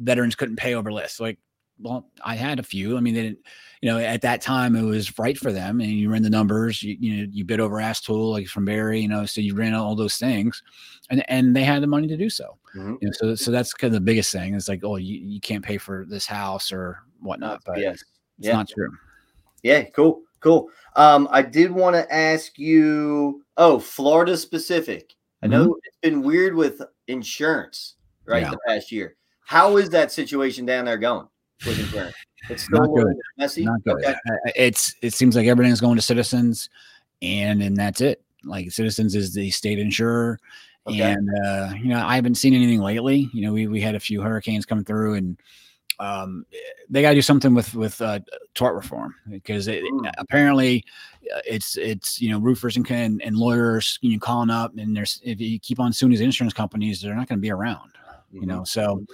[0.01, 1.21] veterans couldn't pay over list.
[1.21, 1.39] Like
[1.83, 2.97] well, I had a few.
[2.97, 3.39] I mean, they didn't,
[3.81, 6.83] you know, at that time it was right for them, and you ran the numbers.
[6.83, 9.55] You, you know, you bid over ask tool like from Barry, you know, so you
[9.55, 10.63] ran all those things,
[11.09, 12.59] and and they had the money to do so.
[12.75, 12.97] Mm-hmm.
[13.01, 14.55] You know, so so that's kind of the biggest thing.
[14.55, 17.95] It's like, oh, you, you can't pay for this house or whatnot, but yes.
[17.95, 18.05] it's
[18.39, 18.53] yeah.
[18.53, 18.91] not true.
[19.63, 20.69] Yeah, cool, cool.
[20.97, 23.45] Um, I did want to ask you.
[23.57, 25.15] Oh, Florida specific.
[25.43, 25.79] I know mm-hmm.
[25.85, 28.43] it's been weird with insurance, right?
[28.43, 28.51] Yeah.
[28.51, 29.17] The past year.
[29.41, 31.27] How is that situation down there going
[32.49, 33.17] It's still not good.
[33.37, 33.65] messy.
[33.65, 34.05] Not good.
[34.05, 34.17] Okay.
[34.57, 36.71] It's it seems like everything's going to Citizens,
[37.23, 38.23] and and that's it.
[38.45, 40.39] Like Citizens is the state insurer,
[40.87, 41.13] okay.
[41.13, 43.29] and uh, you know I haven't seen anything lately.
[43.33, 45.37] You know we we had a few hurricanes come through and
[46.01, 46.47] um,
[46.89, 48.21] they got to do something with with uh,
[48.55, 50.11] tort reform because it, mm.
[50.17, 50.83] apparently
[51.35, 54.97] uh, it's it's you know roofers and, and, and lawyers you know calling up and
[54.97, 57.93] there's if you keep on suing these insurance companies they're not going to be around
[58.33, 58.65] you know mm-hmm.
[58.65, 59.05] so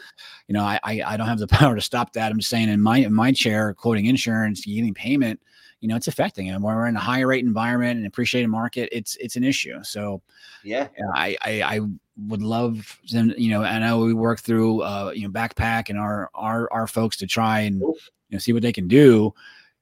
[0.49, 2.81] you know I, I don't have the power to stop that i'm just saying in
[2.81, 5.41] my in my chair quoting insurance getting payment
[5.81, 8.89] you know it's affecting them when we're in a higher rate environment and appreciated market
[8.93, 10.21] it's it's an issue so
[10.65, 11.81] yeah i i, I
[12.29, 15.91] would love them, you know, and I know we work through, uh, you know, backpack
[15.91, 17.97] and our, our, our folks to try and, you
[18.31, 19.35] know, see what they can do,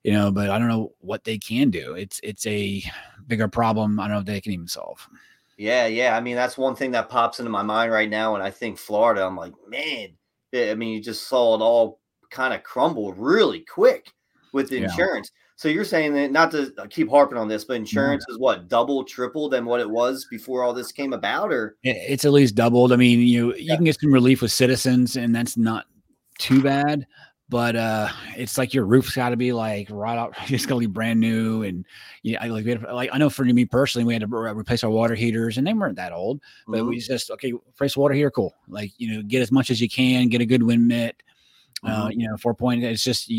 [0.03, 1.95] you know, but I don't know what they can do.
[1.95, 2.83] It's, it's a
[3.27, 4.01] bigger problem.
[4.01, 5.09] I don't know if they can even solve.
[5.57, 5.87] Yeah.
[5.87, 6.17] Yeah.
[6.17, 8.35] I mean, that's one thing that pops into my mind right now.
[8.35, 10.09] And I think Florida, I'm like, man,
[10.53, 14.11] eh, I mean, you just saw it all kind of crumble really quick
[14.53, 15.31] with insurance.
[15.33, 15.41] Yeah.
[15.57, 17.83] So you're saying that not to uh, keep harping on this, but mm-hmm.
[17.83, 21.77] insurance is what double, triple than what it was before all this came about, or
[21.85, 22.93] it's at least doubled.
[22.93, 23.77] I mean, you you yeah.
[23.77, 25.87] can get some relief with citizens, and that's not
[26.39, 27.07] too bad.
[27.51, 30.81] But uh, it's like your roof's got to be like right out, it's got to
[30.81, 31.85] be brand new, and
[32.23, 35.15] yeah, I like, like I know for me personally, we had to replace our water
[35.15, 36.89] heaters, and they weren't that old, but mm-hmm.
[36.89, 38.55] we just okay, replace water heater, cool.
[38.67, 41.23] Like you know, get as much as you can, get a good wind mitt.
[41.83, 42.03] Uh, mm-hmm.
[42.03, 42.83] Uh, you know, four point.
[42.83, 43.31] It's just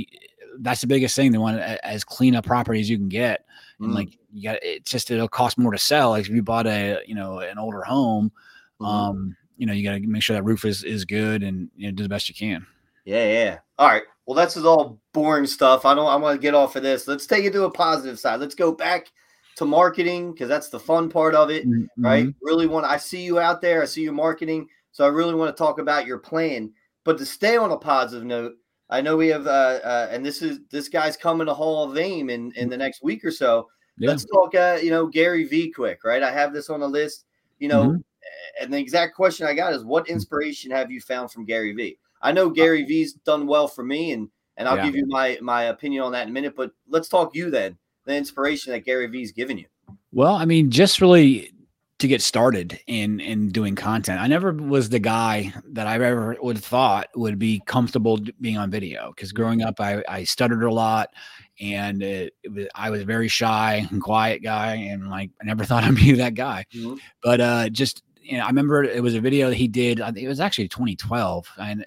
[0.59, 1.31] that's the biggest thing.
[1.31, 3.45] They want as clean a property as you can get.
[3.79, 3.95] And mm.
[3.95, 6.11] like you got it's just it'll cost more to sell.
[6.11, 8.31] Like if you bought a you know an older home,
[8.79, 8.85] mm.
[8.85, 11.95] um, you know, you gotta make sure that roof is is good and you know
[11.95, 12.65] do the best you can.
[13.05, 13.57] Yeah, yeah.
[13.77, 14.03] All right.
[14.25, 15.85] Well, that's all boring stuff.
[15.85, 17.07] I don't I want to get off of this.
[17.07, 18.39] Let's take it to a positive side.
[18.39, 19.11] Let's go back
[19.57, 22.05] to marketing because that's the fun part of it, mm-hmm.
[22.05, 22.27] right?
[22.41, 24.67] Really want I see you out there, I see you marketing.
[24.91, 26.73] So I really want to talk about your plan.
[27.03, 28.53] But to stay on a positive note,
[28.89, 31.95] I know we have, uh, uh, and this is this guy's coming to Hall of
[31.95, 33.67] Fame in in the next week or so.
[33.97, 34.09] Yeah.
[34.09, 35.71] Let's talk, uh, you know, Gary Vee.
[35.71, 36.23] Quick, right?
[36.23, 37.25] I have this on the list.
[37.59, 38.63] You know, mm-hmm.
[38.63, 41.97] and the exact question I got is, what inspiration have you found from Gary Vee?
[42.25, 44.85] I know Gary Vee's done well for me, and and I'll yeah.
[44.85, 46.55] give you my my opinion on that in a minute.
[46.55, 47.77] But let's talk you then.
[48.05, 49.65] The inspiration that Gary Vee's given you.
[50.11, 51.51] Well, I mean, just really
[51.99, 54.19] to get started in in doing content.
[54.19, 58.57] I never was the guy that I ever would have thought would be comfortable being
[58.57, 61.13] on video because growing up I, I stuttered a lot
[61.61, 65.45] and it, it was, I was a very shy and quiet guy and like I
[65.45, 66.65] never thought I'd be that guy.
[66.73, 66.95] Mm-hmm.
[67.23, 70.01] But uh just you know, I remember it was a video that he did.
[70.01, 71.85] I think it was actually 2012, and, and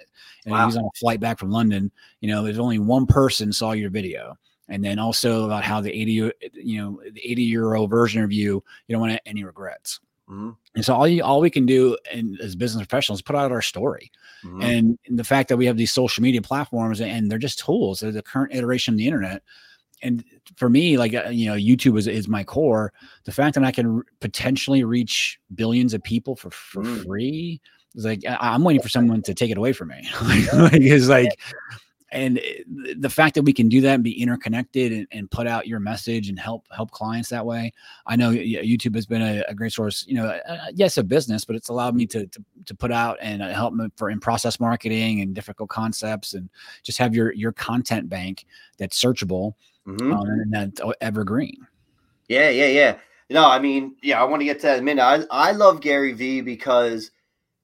[0.50, 0.60] wow.
[0.60, 1.90] he was on a flight back from London.
[2.20, 4.36] You know, there's only one person saw your video,
[4.68, 6.12] and then also about how the 80
[6.54, 10.50] you know the 80 year old version of you you don't want any regrets mm-hmm.
[10.74, 13.62] and so all you all we can do in, as business professionals put out our
[13.62, 14.10] story
[14.44, 14.62] mm-hmm.
[14.62, 18.00] and, and, the fact that we have these social media platforms and they're just tools
[18.00, 19.42] they're the current iteration of the internet
[20.02, 20.24] and
[20.56, 22.92] for me like uh, you know youtube is, is my core
[23.24, 27.04] the fact that i can potentially reach billions of people for, for mm.
[27.04, 27.60] free
[27.98, 30.08] is like I, am waiting for someone to take it away from me.
[30.22, 31.38] Like, it's like
[32.10, 32.62] and eh,
[32.96, 35.78] the fact that we can do that and be interconnected and, and, put out your
[35.78, 37.72] message and help help clients that way
[38.06, 41.44] i know youtube has been a, a great source you know uh, yes a business
[41.44, 44.18] but it's allowed me to to, to put out and uh, help me for in
[44.18, 46.48] process marketing and difficult concepts and
[46.82, 48.46] just have your your content bank
[48.78, 49.52] that's searchable
[49.86, 50.12] mm-hmm.
[50.12, 51.66] um, and that's evergreen.
[52.28, 52.96] Yeah yeah yeah.
[53.30, 55.02] No i mean yeah i want to get to that in a minute.
[55.02, 57.10] I, I love gary vee because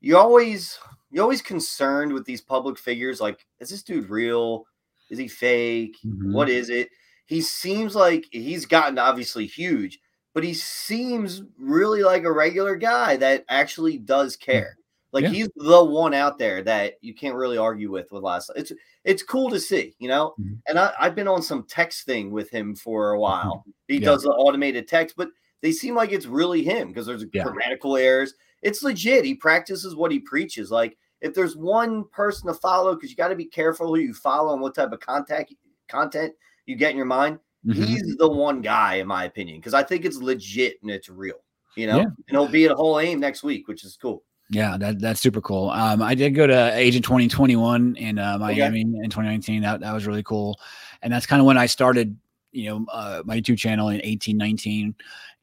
[0.04, 0.78] you always
[1.10, 3.20] you're always concerned with these public figures.
[3.20, 4.66] Like, is this dude real?
[5.10, 5.96] Is he fake?
[6.04, 6.34] Mm-hmm.
[6.34, 6.90] What is it?
[7.26, 9.98] He seems like he's gotten obviously huge,
[10.34, 14.76] but he seems really like a regular guy that actually does care.
[15.12, 15.30] Like yeah.
[15.30, 18.50] he's the one out there that you can't really argue with with last.
[18.56, 18.72] It's
[19.04, 20.34] it's cool to see, you know.
[20.38, 20.54] Mm-hmm.
[20.68, 23.58] And I, have been on some text thing with him for a while.
[23.60, 23.70] Mm-hmm.
[23.88, 24.06] He yeah.
[24.06, 25.28] does the automated text, but
[25.62, 27.44] they seem like it's really him because there's yeah.
[27.44, 28.34] grammatical errors.
[28.64, 29.24] It's legit.
[29.24, 30.70] He practices what he preaches.
[30.70, 34.12] Like if there's one person to follow, because you got to be careful who you
[34.12, 35.54] follow and what type of contact
[35.88, 36.34] content
[36.66, 37.38] you get in your mind.
[37.66, 37.82] Mm-hmm.
[37.82, 41.36] He's the one guy, in my opinion, because I think it's legit and it's real.
[41.76, 42.04] You know, yeah.
[42.04, 44.22] and he'll be at a whole aim next week, which is cool.
[44.50, 45.70] Yeah, that that's super cool.
[45.70, 48.80] Um, I did go to Agent 2021 in uh, Miami okay.
[48.80, 49.62] in 2019.
[49.62, 50.60] That that was really cool,
[51.02, 52.16] and that's kind of when I started,
[52.54, 54.94] you know, uh, my YouTube channel in 18, 19.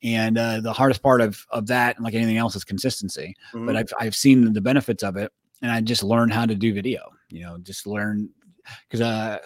[0.03, 3.35] And uh, the hardest part of of that, like anything else, is consistency.
[3.53, 3.67] Mm-hmm.
[3.67, 6.73] But I've I've seen the benefits of it, and I just learned how to do
[6.73, 7.11] video.
[7.29, 8.29] You know, just learn
[8.87, 9.37] because uh,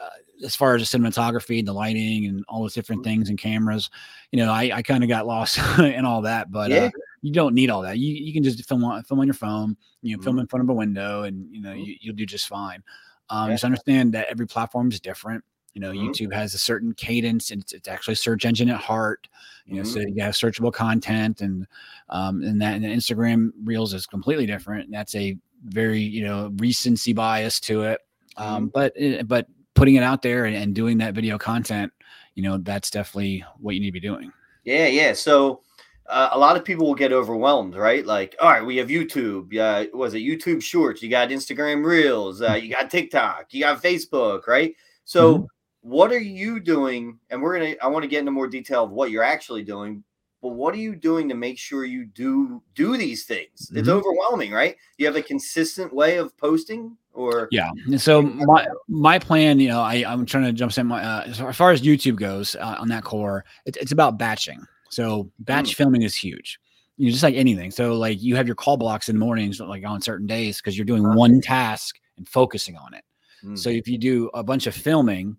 [0.44, 3.12] as far as the cinematography and the lighting and all those different mm-hmm.
[3.12, 3.90] things and cameras,
[4.32, 6.86] you know, I, I kind of got lost in all that, but uh, yeah.
[6.86, 7.98] uh, you don't need all that.
[7.98, 10.24] You, you can just film on, film on your phone, you know, mm-hmm.
[10.24, 11.92] film in front of a window and, you know, mm-hmm.
[12.00, 12.84] you, will do just fine.
[13.30, 13.56] Um, yeah.
[13.56, 15.44] Just understand that every platform is different.
[15.76, 16.10] You know, mm-hmm.
[16.10, 19.28] YouTube has a certain cadence and it's, it's, actually search engine at heart,
[19.66, 20.18] you know, so mm-hmm.
[20.18, 21.68] you have searchable content and,
[22.10, 24.90] um, and that and Instagram reels is completely different.
[24.90, 28.02] That's a very, you know, recency bias to it.
[28.38, 28.66] Um, mm-hmm.
[28.68, 31.92] but, eh, but putting it out there and, and doing that video content,
[32.36, 34.32] you know, that's definitely what you need to be doing.
[34.64, 35.14] Yeah, yeah.
[35.14, 35.62] So
[36.08, 38.06] uh, a lot of people will get overwhelmed, right?
[38.06, 39.58] Like, all right, we have YouTube.
[39.58, 41.02] Uh, was it YouTube Shorts?
[41.02, 42.42] You got Instagram Reels.
[42.42, 43.54] Uh, you got TikTok.
[43.54, 44.76] You got Facebook, right?
[45.06, 45.46] So, mm-hmm.
[45.86, 47.20] What are you doing?
[47.30, 47.76] And we're gonna.
[47.80, 50.04] I want to get into more detail of what you're actually doing.
[50.42, 53.68] But what are you doing to make sure you do do these things?
[53.68, 53.78] Mm-hmm.
[53.78, 54.76] It's overwhelming, right?
[54.98, 59.80] You have a consistent way of posting or yeah so my my plan you know
[59.80, 62.90] i i'm trying to jump in my uh, as far as youtube goes uh, on
[62.90, 65.76] that core it, it's about batching so batch mm.
[65.76, 66.60] filming is huge
[66.98, 69.62] you know just like anything so like you have your call blocks in the mornings
[69.62, 73.06] like on certain days because you're doing one task and focusing on it
[73.46, 73.58] mm.
[73.58, 75.38] so if you do a bunch of filming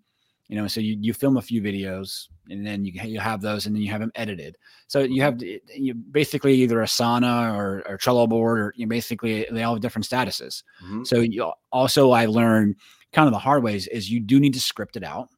[0.48, 3.66] you know so you, you film a few videos and then you, you have those
[3.66, 4.56] and then you have them edited
[4.86, 9.46] so you have you basically either Asana or, or Trello board or you know, basically
[9.50, 11.04] they all have different statuses mm-hmm.
[11.04, 12.76] so you also i learned
[13.12, 15.28] kind of the hard ways is you do need to script it out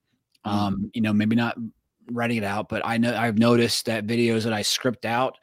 [0.46, 0.50] mm-hmm.
[0.50, 1.56] um you know maybe not
[2.12, 5.36] writing it out but i know i've noticed that videos that i script out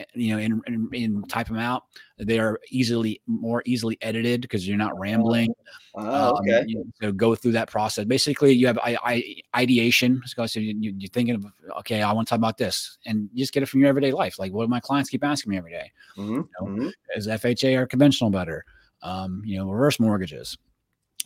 [0.00, 1.84] Eh, you know, and, and, and, type them out.
[2.18, 5.54] They are easily more easily edited because you're not rambling.
[5.94, 6.60] Oh, okay.
[6.60, 8.04] Um, you, so go through that process.
[8.04, 10.22] Basically, you have I, I, ideation.
[10.24, 11.46] So you, are thinking of
[11.80, 14.12] okay, I want to talk about this, and you just get it from your everyday
[14.12, 14.38] life.
[14.38, 15.92] Like, what do my clients keep asking me every day?
[16.16, 16.32] Mm-hmm.
[16.32, 16.88] You know, mm-hmm.
[17.16, 18.64] Is FHA or conventional better?
[19.02, 20.56] Um, you know, reverse mortgages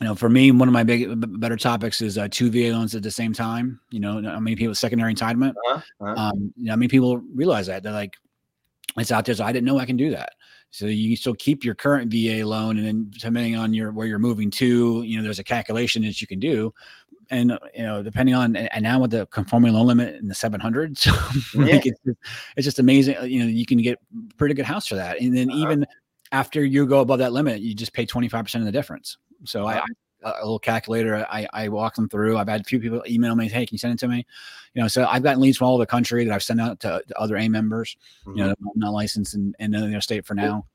[0.00, 1.09] you know, for me, one of my big
[1.40, 3.79] better topics is uh, two VA loans at the same time.
[3.90, 5.50] You know, how many people secondary entitlement?
[5.50, 5.81] Uh-huh.
[6.00, 6.14] Uh-huh.
[6.16, 8.16] Um, you know, how many people realize that they're like,
[8.96, 9.35] it's out there.
[9.37, 10.33] So I didn't know I can do that.
[10.74, 14.08] So you can still keep your current VA loan, and then depending on your where
[14.08, 16.74] you're moving to, you know, there's a calculation that you can do,
[17.30, 21.06] and you know, depending on and now with the conforming loan limit in the 700s,
[21.54, 21.74] yeah.
[21.76, 22.00] like it's,
[22.56, 23.14] it's, just amazing.
[23.22, 24.00] You know, you can get
[24.37, 25.60] pretty good house for that, and then uh-huh.
[25.60, 25.87] even
[26.32, 29.16] after you go above that limit, you just pay 25 percent of the difference.
[29.44, 29.78] So uh-huh.
[29.78, 29.84] I,
[30.24, 31.26] a little calculator.
[31.30, 32.38] I, I walk them through.
[32.38, 34.26] I've had a few people email me, hey, can you send it to me?
[34.74, 36.80] You know, so I've gotten leads from all over the country that I've sent out
[36.80, 37.96] to, to other AIM members.
[38.26, 38.38] Mm-hmm.
[38.38, 40.66] You know, I'm not licensed in, in another state for now.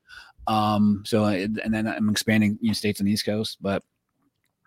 [0.46, 3.82] Um, so and then I'm expanding you know, states on the East Coast, but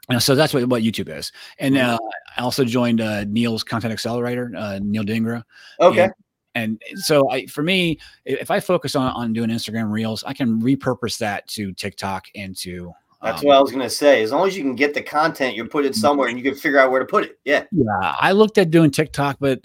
[0.10, 1.32] you know, so that's what, what YouTube is.
[1.60, 1.96] And mm-hmm.
[1.96, 5.44] uh, I also joined uh, Neil's Content Accelerator, uh, Neil Dhingra.
[5.80, 6.10] Okay.
[6.56, 10.34] And, and so I, for me, if I focus on, on doing Instagram reels, I
[10.34, 12.94] can repurpose that to TikTok and to
[13.24, 14.22] that's um, what I was gonna say.
[14.22, 16.56] As long as you can get the content, you put it somewhere and you can
[16.56, 17.40] figure out where to put it.
[17.46, 17.64] Yeah.
[17.72, 18.16] Yeah.
[18.20, 19.62] I looked at doing TikTok, but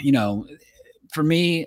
[0.00, 0.46] you know,
[1.12, 1.66] for me,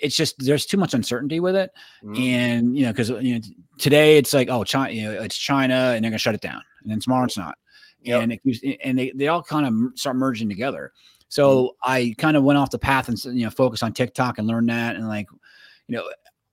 [0.00, 1.70] it's just there's too much uncertainty with it.
[2.02, 2.22] Mm-hmm.
[2.22, 3.40] And you know, because you know,
[3.78, 6.62] today it's like, oh, China, you know, it's China and they're gonna shut it down.
[6.82, 7.58] And then tomorrow it's not.
[8.02, 8.22] Yep.
[8.22, 10.92] And it keeps and they, they all kind of start merging together.
[11.28, 11.92] So mm-hmm.
[11.92, 14.64] I kind of went off the path and you know focus on TikTok and learn
[14.66, 14.96] that.
[14.96, 15.28] And like,
[15.88, 16.08] you know,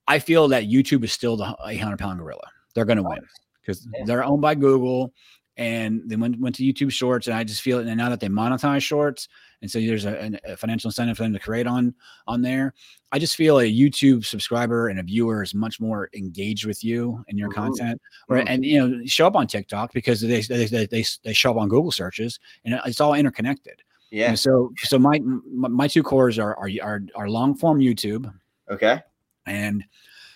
[0.06, 2.46] I feel that YouTube is still the 800 pound gorilla.
[2.74, 3.20] They're going to win
[3.68, 4.04] because yeah.
[4.06, 5.12] they're owned by Google
[5.58, 7.26] and they went, went to YouTube Shorts.
[7.26, 7.86] And I just feel it.
[7.86, 9.28] And now that they monetize Shorts,
[9.60, 11.92] and so there's a, a, financial incentive for them to create on
[12.28, 12.74] on there.
[13.10, 17.24] I just feel a YouTube subscriber and a viewer is much more engaged with you
[17.26, 17.62] and your mm-hmm.
[17.62, 18.46] content, or mm-hmm.
[18.46, 21.56] and you know show up on TikTok because they they, they they they show up
[21.56, 23.82] on Google searches, and it's all interconnected.
[24.12, 24.28] Yeah.
[24.28, 25.18] And so so my
[25.52, 28.32] my two cores are are are, are long form YouTube.
[28.70, 29.00] Okay.
[29.44, 29.84] And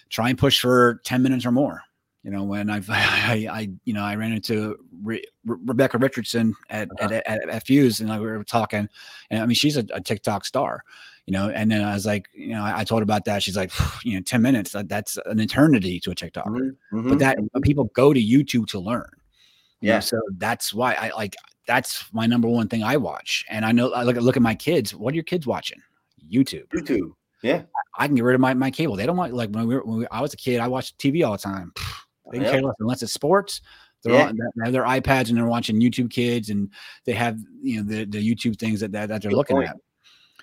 [0.08, 1.84] try and push for ten minutes or more
[2.22, 6.88] you know, when I've, I, I, you know, I ran into Re- Rebecca Richardson at,
[7.00, 7.14] uh-huh.
[7.14, 8.88] at, at, at, Fuse and we were talking
[9.30, 10.84] and I mean, she's a, a, TikTok star,
[11.26, 13.42] you know, and then I was like, you know, I, I told her about that.
[13.42, 13.72] She's like,
[14.04, 16.96] you know, 10 minutes, that, that's an eternity to a TikToker, mm-hmm.
[16.96, 17.08] mm-hmm.
[17.08, 19.10] but that people go to YouTube to learn.
[19.80, 19.94] Yeah.
[19.94, 21.34] Know, so that's why I like,
[21.66, 23.44] that's my number one thing I watch.
[23.48, 24.94] And I know I look at, look at my kids.
[24.94, 25.80] What are your kids watching?
[26.30, 26.68] YouTube.
[26.68, 27.12] YouTube.
[27.42, 27.62] Yeah.
[27.98, 28.96] I, I can get rid of my, my cable.
[28.96, 30.98] They don't want like when we were, when we, I was a kid, I watched
[30.98, 31.72] TV all the time.
[32.32, 32.50] They yep.
[32.50, 33.60] care less unless it's sports.
[34.02, 34.28] They're yeah.
[34.28, 36.70] on, they have their iPads and they're watching YouTube Kids, and
[37.04, 39.68] they have you know the, the YouTube things that that, that they're good looking point.
[39.68, 39.76] at.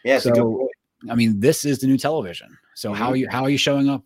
[0.05, 0.19] Yeah.
[0.19, 0.69] So
[1.09, 2.57] I mean, this is the new television.
[2.75, 3.01] So mm-hmm.
[3.01, 4.03] how are you how are you showing up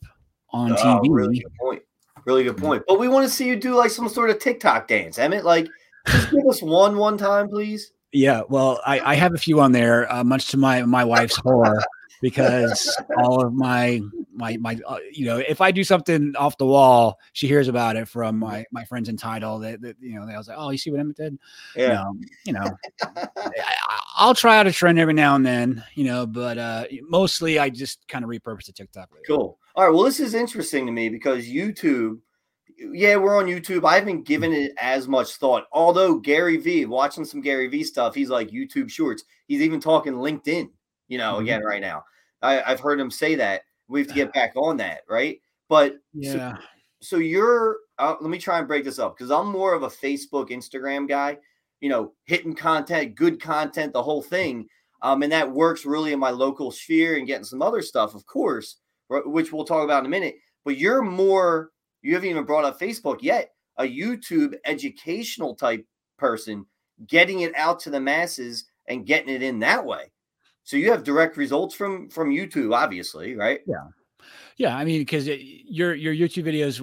[0.50, 1.08] on oh, TV?
[1.10, 1.82] Really good point.
[2.26, 2.84] Really good point.
[2.88, 5.44] But we want to see you do like some sort of TikTok dance, Emmett.
[5.44, 5.68] Like,
[6.08, 7.92] just give us one one time, please.
[8.14, 11.36] Yeah, well, I, I have a few on there, uh, much to my my wife's
[11.36, 11.84] horror,
[12.24, 13.99] because all of my
[14.32, 17.97] my my uh, you know if I do something off the wall, she hears about
[17.97, 19.59] it from my my friends in title.
[19.59, 21.38] That, that you know they was like, oh, you see what Emmett did?
[21.76, 22.05] Yeah,
[22.45, 22.65] you know,
[23.03, 27.59] I, will try out a trend every now and then, you know, but uh mostly
[27.59, 29.09] I just kind of repurpose the TikTok.
[29.28, 29.59] Cool.
[29.76, 29.93] All right.
[29.93, 32.19] Well, this is interesting to me because YouTube
[32.78, 33.86] yeah, we're on YouTube.
[33.86, 35.65] I haven't given it as much thought.
[35.74, 39.26] Although Gary Vee, watching some Gary Vee stuff, he's like YouTube Shorts.
[39.45, 40.69] He's even talking LinkedIn.
[41.09, 41.43] You know, mm-hmm.
[41.43, 42.03] again right now.
[42.44, 43.62] I, have heard him say that.
[43.88, 45.39] We have to get back on that, right?
[45.70, 46.58] But yeah.
[46.58, 46.64] So,
[47.02, 47.78] so you're.
[48.00, 51.08] Uh, let me try and break this up because I'm more of a Facebook, Instagram
[51.08, 51.38] guy.
[51.80, 54.68] You know, hitting content, good content, the whole thing.
[55.02, 58.26] Um, and that works really in my local sphere and getting some other stuff, of
[58.26, 58.78] course,
[59.10, 60.36] which we'll talk about in a minute.
[60.64, 61.72] But you're more
[62.04, 63.52] you haven't even brought up Facebook yet.
[63.78, 65.84] A YouTube educational type
[66.20, 66.66] person
[67.08, 70.12] getting it out to the masses and getting it in that way.
[70.64, 73.61] So you have direct results from from YouTube, obviously, right?
[73.68, 73.88] Yeah.
[74.55, 76.80] Yeah, I mean, because your your YouTube videos,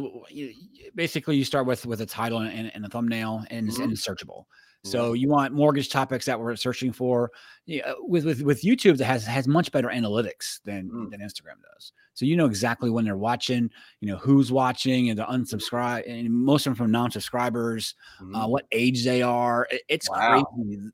[0.95, 3.83] basically, you start with with a title and, and a thumbnail, and, mm-hmm.
[3.83, 4.45] and it's searchable.
[4.83, 7.31] So you want mortgage topics that we're searching for.
[7.67, 11.11] Yeah, with with with YouTube that has has much better analytics than mm.
[11.11, 11.93] than Instagram does.
[12.15, 13.71] So you know exactly when they're watching,
[14.01, 18.35] you know who's watching, and the unsubscribe, and most of them from non-subscribers, mm.
[18.35, 19.69] uh, what age they are.
[19.89, 20.45] It's wow.
[20.45, 20.91] crazy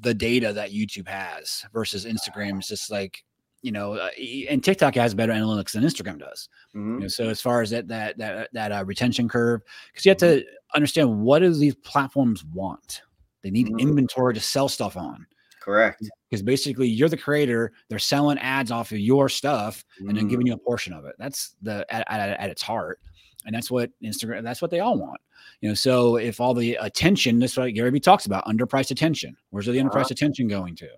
[0.00, 3.24] the data that YouTube has versus Instagram is just like
[3.62, 4.10] you know, uh,
[4.48, 6.48] and TikTok has better analytics than Instagram does.
[6.76, 6.94] Mm-hmm.
[6.94, 9.62] You know, so as far as that that that that uh, retention curve,
[9.92, 10.76] because you have to mm-hmm.
[10.76, 13.02] understand what do these platforms want.
[13.42, 13.80] They need mm-hmm.
[13.80, 15.26] inventory to sell stuff on.
[15.60, 16.02] Correct.
[16.30, 20.08] Because basically you're the creator, they're selling ads off of your stuff mm-hmm.
[20.08, 20.50] and then giving mm.
[20.50, 21.14] you a portion of it.
[21.18, 23.00] That's the at, at, at, its heart.
[23.48, 25.22] And that's what Instagram, that's what they all want.
[25.62, 29.38] You know, so if all the attention, that's what Gary Vee talks about, underpriced attention.
[29.48, 30.08] Where's the underpriced uh-huh.
[30.10, 30.88] attention going to?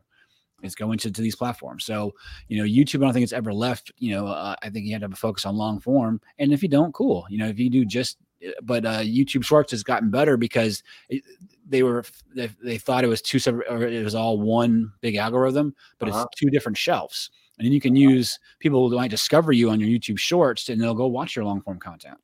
[0.60, 1.84] It's going to, to these platforms.
[1.84, 2.12] So,
[2.48, 3.92] you know, YouTube, I don't think it's ever left.
[3.98, 6.20] You know, uh, I think you have to focus on long form.
[6.40, 7.24] And if you don't, cool.
[7.30, 8.18] You know, if you do just,
[8.64, 11.22] but uh, YouTube Shorts has gotten better because it,
[11.68, 15.14] they were they, they thought it was two separate or it was all one big
[15.14, 16.26] algorithm, but uh-huh.
[16.28, 17.30] it's two different shelves.
[17.58, 20.80] And then you can use people who might discover you on your YouTube Shorts, and
[20.80, 22.18] they'll go watch your long form content.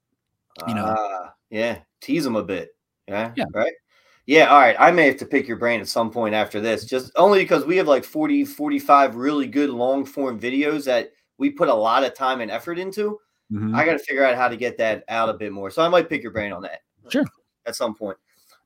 [0.66, 2.70] You know, uh, yeah, tease them a bit.
[3.08, 3.72] Yeah, yeah, right.
[4.26, 4.76] Yeah, all right.
[4.78, 7.64] I may have to pick your brain at some point after this, just only because
[7.64, 12.02] we have like 40, 45 really good long form videos that we put a lot
[12.02, 13.20] of time and effort into.
[13.52, 13.76] Mm-hmm.
[13.76, 15.70] I got to figure out how to get that out a bit more.
[15.70, 16.80] So I might pick your brain on that.
[17.08, 17.24] Sure.
[17.66, 18.18] At some point.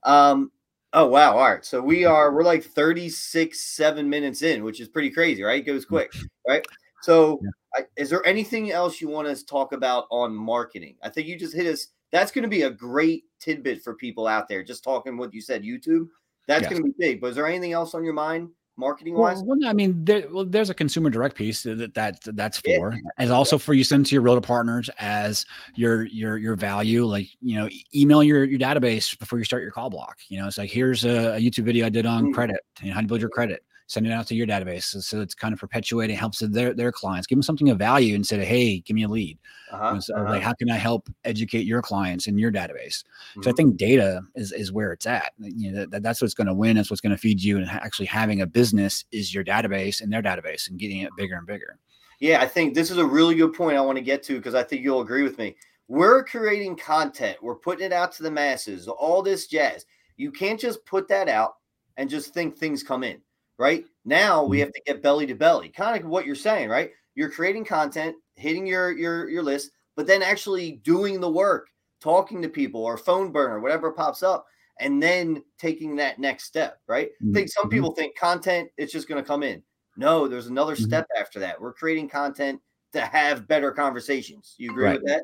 [0.03, 0.51] Um,
[0.93, 1.37] Oh wow!
[1.37, 5.09] All right, so we are we're like thirty six seven minutes in, which is pretty
[5.09, 5.61] crazy, right?
[5.61, 6.11] It goes quick,
[6.47, 6.65] right?
[7.01, 7.49] So, yeah.
[7.75, 10.95] I, is there anything else you want to talk about on marketing?
[11.03, 11.87] I think you just hit us.
[12.11, 14.63] That's going to be a great tidbit for people out there.
[14.63, 16.07] Just talking what you said, YouTube.
[16.47, 16.71] That's yes.
[16.71, 17.21] going to be big.
[17.21, 19.41] But is there anything else on your mind marketing wise?
[19.43, 22.99] Well, I mean, there, well, there's a consumer direct piece that, that that's for, yeah.
[23.17, 25.45] and also for you send to your realtor partners as
[25.75, 27.05] your your your value.
[27.05, 30.17] Like you know, email your your database before you start your call block.
[30.27, 32.33] You know, it's like here's a, a YouTube video I did on mm.
[32.33, 34.83] credit, you know, how to build your credit send it out to your database.
[34.83, 37.27] So, so it's kind of perpetuating, helps their their clients.
[37.27, 39.37] Give them something of value and say, hey, give me a lead.
[39.69, 40.29] Uh-huh, so, uh-huh.
[40.29, 43.03] Like, how can I help educate your clients in your database?
[43.03, 43.41] Mm-hmm.
[43.41, 43.57] So I mm-hmm.
[43.57, 45.33] think data is is where it's at.
[45.39, 46.77] You know, that, that's what's going to win.
[46.77, 47.57] That's what's going to feed you.
[47.57, 51.35] And actually having a business is your database and their database and getting it bigger
[51.35, 51.77] and bigger.
[52.21, 54.55] Yeah, I think this is a really good point I want to get to because
[54.55, 55.57] I think you'll agree with me.
[55.89, 59.85] We're creating content, we're putting it out to the masses, all this jazz.
[60.15, 61.55] You can't just put that out
[61.97, 63.21] and just think things come in
[63.61, 63.85] right?
[64.03, 64.63] Now we mm-hmm.
[64.63, 66.91] have to get belly to belly, kind of what you're saying, right?
[67.13, 71.69] You're creating content, hitting your your your list, but then actually doing the work,
[72.01, 74.45] talking to people or PhoneBurner, whatever pops up,
[74.79, 77.09] and then taking that next step, right?
[77.21, 77.69] I think some mm-hmm.
[77.69, 79.61] people think content it's just going to come in.
[79.95, 80.85] No, there's another mm-hmm.
[80.85, 81.61] step after that.
[81.61, 82.59] We're creating content
[82.93, 84.55] to have better conversations.
[84.57, 85.01] You agree right.
[85.01, 85.21] with that?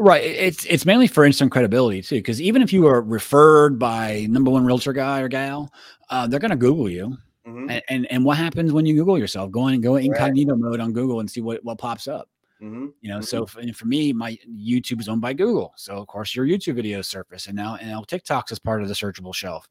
[0.00, 0.24] Right.
[0.24, 4.50] It's it's mainly for instant credibility too, because even if you are referred by number
[4.50, 5.70] one realtor guy or gal,
[6.10, 7.16] uh, they're going to Google you.
[7.46, 7.70] Mm-hmm.
[7.70, 9.50] And, and, and what happens when you Google yourself?
[9.50, 10.60] Go and go incognito right.
[10.60, 12.28] mode on Google and see what what pops up.
[12.60, 12.86] Mm-hmm.
[13.02, 13.24] You know, mm-hmm.
[13.24, 16.80] so for, for, me, my YouTube is owned by Google, so of course your YouTube
[16.80, 19.68] videos surface, and now and now TikTok's is part of the searchable shelf.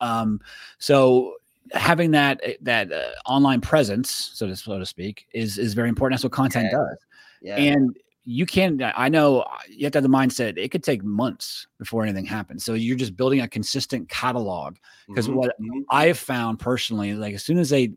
[0.00, 0.40] Um,
[0.78, 1.34] so
[1.72, 5.88] having that eh, that uh, online presence, so to so to speak, is is very
[5.88, 6.18] important.
[6.18, 6.78] That's what content yeah.
[6.78, 6.98] does.
[7.42, 7.56] Yeah.
[7.56, 8.80] And you can't.
[8.96, 12.24] i know uh, you have to have the mindset it could take months before anything
[12.24, 14.76] happens so you're just building a consistent catalog
[15.08, 15.36] because mm-hmm.
[15.36, 15.80] what mm-hmm.
[15.90, 17.92] i have found personally like as soon as they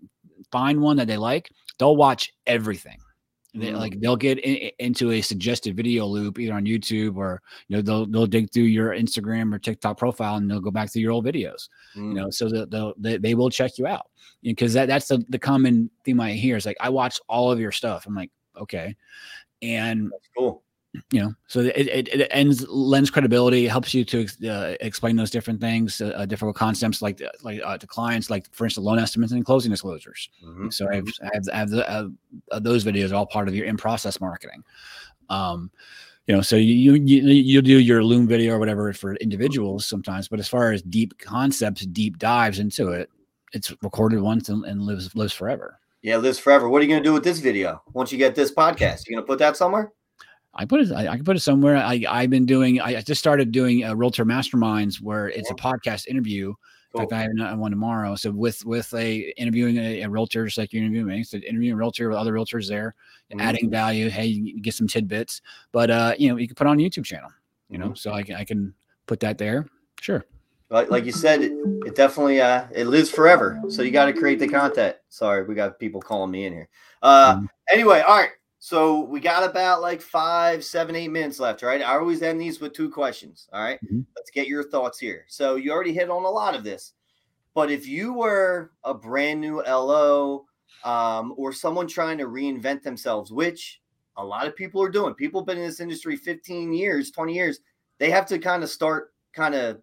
[0.51, 1.49] find one that they like
[1.79, 2.97] they'll watch everything
[3.53, 3.77] They, mm.
[3.77, 7.81] like they'll get in, into a suggested video loop either on YouTube or you know
[7.81, 11.11] they'll they'll dig through your Instagram or TikTok profile and they'll go back to your
[11.11, 11.69] old videos.
[11.95, 12.09] Mm.
[12.09, 14.07] You know, so they'll, they they will check you out
[14.43, 17.59] because that that's the the common theme I hear is like I watch all of
[17.59, 18.05] your stuff.
[18.05, 18.95] I'm like okay,
[19.61, 20.63] and that's cool.
[21.11, 25.31] you know so it, it, it ends lends credibility helps you to uh, explain those
[25.31, 28.99] different things uh, different concepts like uh, like uh, to clients like for instance loan
[28.99, 30.29] estimates and closing disclosures.
[30.43, 30.69] Mm-hmm.
[30.69, 33.55] so i have, I have, I have, the, uh, those videos are all part of
[33.55, 34.63] your in process marketing.
[35.29, 35.71] Um
[36.27, 40.27] you know so you you you do your loom video or whatever for individuals sometimes
[40.27, 43.09] but as far as deep concepts deep dives into it
[43.53, 47.03] it's recorded once and, and lives lives forever yeah lives forever what are you going
[47.03, 49.57] to do with this video once you get this podcast you going to put that
[49.57, 49.91] somewhere
[50.57, 50.91] I put it.
[50.91, 51.77] I, I, can put it somewhere.
[51.77, 52.81] I I've been doing.
[52.81, 56.55] I just started doing a realtor masterminds where it's a podcast interview.
[56.93, 57.01] Cool.
[57.01, 58.15] In fact, I have another one tomorrow.
[58.15, 61.73] So with with a interviewing a, a realtor, just like you're interviewing me, so interviewing
[61.73, 62.95] a realtor with other realtors there,
[63.31, 63.39] mm-hmm.
[63.39, 64.09] adding value.
[64.09, 65.41] Hey, you get some tidbits,
[65.71, 67.29] but uh, you know, you can put on a YouTube channel.
[67.69, 67.89] You mm-hmm.
[67.89, 68.73] know, so I can I can
[69.05, 69.67] put that there.
[70.01, 70.25] Sure.
[70.69, 71.53] Like, like you said, it,
[71.85, 73.61] it definitely uh it lives forever.
[73.69, 74.97] So you got to create the content.
[75.09, 76.69] Sorry, we got people calling me in here.
[77.01, 77.45] Uh, mm-hmm.
[77.69, 78.31] anyway, all right.
[78.59, 81.81] So we got about like five, seven, eight minutes left, right?
[81.81, 83.47] I always end these with two questions.
[83.53, 83.79] All right?
[83.85, 84.01] mm-hmm.
[84.15, 85.25] Let's get your thoughts here.
[85.27, 86.93] So you already hit on a lot of this,
[87.53, 90.45] but if you were a brand new LO
[90.83, 93.79] um, or someone trying to reinvent themselves, which
[94.17, 97.33] a lot of people are doing, people have been in this industry 15 years, 20
[97.33, 97.59] years,
[97.99, 99.81] they have to kind of start kind of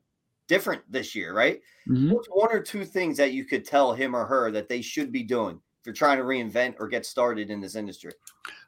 [0.49, 1.61] different this year, right?
[1.89, 2.13] Mm-hmm.
[2.13, 5.13] What's one or two things that you could tell him or her that they should
[5.13, 8.13] be doing if you're trying to reinvent or get started in this industry?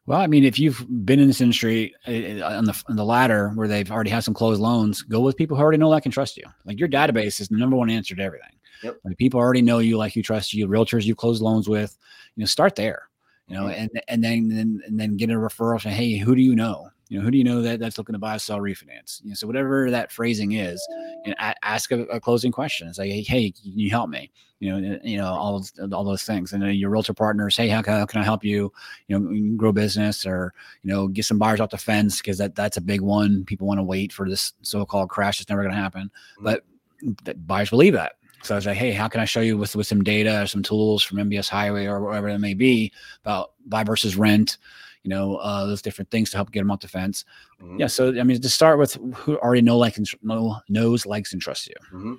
[0.07, 3.51] Well, I mean, if you've been in this industry uh, on the on the ladder
[3.55, 6.12] where they've already had some closed loans, go with people who already know that can
[6.12, 6.45] trust you.
[6.64, 8.51] Like your database is the number one answer to everything.
[8.83, 8.99] Yep.
[9.05, 10.68] Like people already know you, like you, trust you.
[10.68, 11.97] Realtors you close loans with,
[12.37, 13.09] you know, start there.
[13.49, 13.81] You know, mm-hmm.
[13.81, 15.81] and and then and, and then get a referral.
[15.81, 16.91] Say, hey, who do you know?
[17.09, 19.23] You know, who do you know that that's looking to buy, sell, refinance?
[19.23, 20.85] You know, so whatever that phrasing is,
[21.25, 22.89] you know, ask a, a closing question.
[22.89, 24.31] It's like, hey, can you help me?
[24.59, 27.83] You know, you know all all those things, and then your realtor partners, hey, how
[27.83, 28.73] can, how can I help you?
[29.07, 32.55] You know, grow business or you know, get some buyers off the fence because that
[32.55, 33.45] that's a big one.
[33.45, 36.45] People want to wait for this so-called crash that's never going to happen, mm-hmm.
[36.45, 38.15] but buyers believe that.
[38.43, 40.47] So I was like, hey, how can I show you with with some data or
[40.47, 42.93] some tools from MBS Highway or whatever it may be
[43.25, 44.59] about buy versus rent?
[45.07, 47.25] You know, uh, those different things to help get them off the fence.
[47.63, 47.79] Mm-hmm.
[47.79, 47.87] Yeah.
[47.87, 51.41] So, I mean, to start with who already know, like, and know, knows, likes, and
[51.41, 51.75] trusts you.
[51.93, 52.15] Mm-hmm.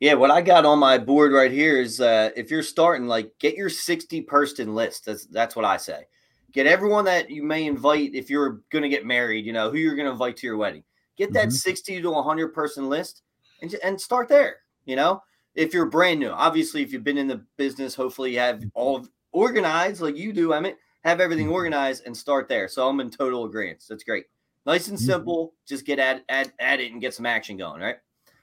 [0.00, 0.14] Yeah.
[0.14, 3.56] What I got on my board right here is uh, if you're starting, like, get
[3.56, 5.04] your 60 person list.
[5.04, 6.04] That's, that's what I say.
[6.52, 9.76] Get everyone that you may invite if you're going to get married, you know, who
[9.76, 10.82] you're going to invite to your wedding.
[11.18, 11.50] Get that mm-hmm.
[11.50, 13.22] 60 to 100 person list
[13.60, 15.22] and, and start there, you know,
[15.54, 16.30] if you're brand new.
[16.30, 20.54] Obviously, if you've been in the business, hopefully you have all organized like you do,
[20.54, 20.74] I mean,
[21.04, 21.54] have everything mm-hmm.
[21.54, 22.68] organized and start there.
[22.68, 23.84] So I'm in total agreement.
[23.88, 24.24] That's great.
[24.66, 25.06] Nice and mm-hmm.
[25.06, 25.54] simple.
[25.66, 27.96] Just get at, at at it and get some action going, right?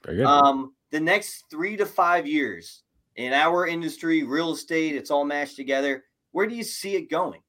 [0.03, 0.25] Very good.
[0.25, 2.83] Um, the next three to five years
[3.15, 6.05] in our industry, real estate, it's all mashed together.
[6.31, 7.41] Where do you see it going?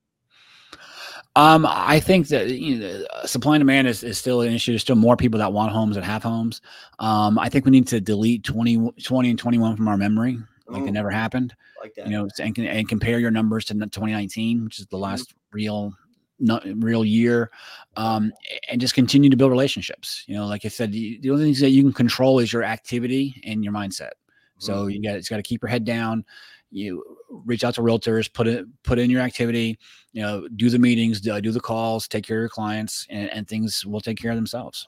[1.36, 4.72] Um, I think that you know, supply and demand is, is still an issue.
[4.72, 6.60] There's still more people that want homes and have homes.
[6.98, 10.38] Um, I think we need to delete 20, 20 and 21 from our memory
[10.68, 11.54] like Ooh, it never happened.
[11.80, 12.06] Like that.
[12.06, 15.04] You know, and, and compare your numbers to 2019, which is the mm-hmm.
[15.04, 15.94] last real
[16.40, 17.50] not real year
[17.96, 18.32] um,
[18.68, 21.60] and just continue to build relationships you know like i said the, the only things
[21.60, 24.10] that you can control is your activity and your mindset
[24.58, 24.90] so mm-hmm.
[24.90, 26.24] you got it's got to keep your head down
[26.70, 29.78] you reach out to realtors put it put in your activity
[30.12, 33.30] you know do the meetings do, do the calls take care of your clients and,
[33.30, 34.86] and things will take care of themselves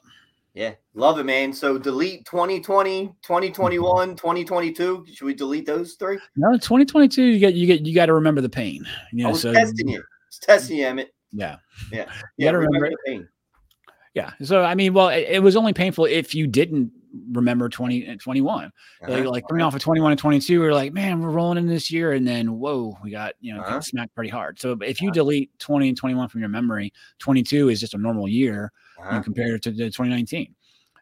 [0.53, 1.53] yeah, love it, man.
[1.53, 5.05] So delete 2020, 2021, 2022.
[5.13, 6.19] Should we delete those three?
[6.35, 7.23] No, 2022.
[7.23, 8.85] You get you get you got to remember the pain.
[9.13, 10.03] You know, I was so, testing you.
[10.27, 11.13] It's testing you, Emmett.
[11.31, 11.55] Yeah,
[11.91, 13.27] yeah, you got to remember, remember the pain.
[14.13, 14.31] Yeah.
[14.43, 16.91] So I mean, well, it, it, was only painful if you didn't
[17.31, 18.65] remember 20 21.
[18.65, 19.11] Uh-huh.
[19.11, 21.67] Like, like coming off of 21 and 22, we are like, man, we're rolling in
[21.67, 23.79] this year, and then whoa, we got you know uh-huh.
[23.79, 24.59] smacked pretty hard.
[24.59, 25.13] So if you uh-huh.
[25.13, 28.73] delete 20 and 21 from your memory, 22 is just a normal year
[29.03, 29.21] uh-huh.
[29.21, 30.53] compared to the 2019.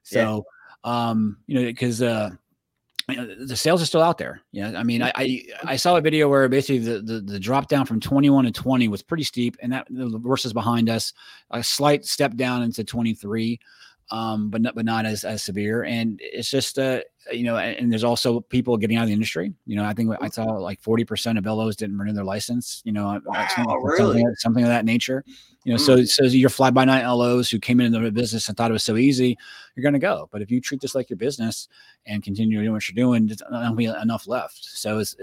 [0.04, 0.46] So,
[0.86, 1.10] yeah.
[1.10, 2.32] um, you know, because uh,
[3.10, 4.42] you know, the sales are still out there.
[4.52, 7.68] Yeah, I mean, I, I, I saw a video where basically the, the, the drop
[7.68, 11.14] down from 21 to 20 was pretty steep, and that the worst is behind us.
[11.52, 13.60] A slight step down into 23,
[14.12, 15.84] um, but not but not as as severe.
[15.84, 17.02] And it's just uh,
[17.32, 19.54] you know, and, and there's also people getting out of the industry.
[19.66, 22.82] You know, I think I saw like 40 percent of LOs didn't renew their license.
[22.86, 23.98] You know, wow, something, really?
[23.98, 25.24] something, something of that nature.
[25.66, 25.86] You know, mm.
[25.86, 28.74] so so your fly by night LOs who came into the business and thought it
[28.74, 29.38] was so easy,
[29.76, 30.30] you're going to go.
[30.32, 31.68] But if you treat this like your business
[32.06, 34.64] and continue doing what you're doing, there's not be enough left.
[34.64, 35.16] So it,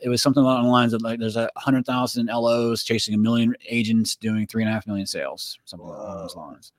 [0.00, 3.18] it, was something along the lines of like there's a hundred thousand LOs chasing a
[3.18, 5.94] million agents doing three and a half million sales, something Whoa.
[5.94, 6.72] along those lines.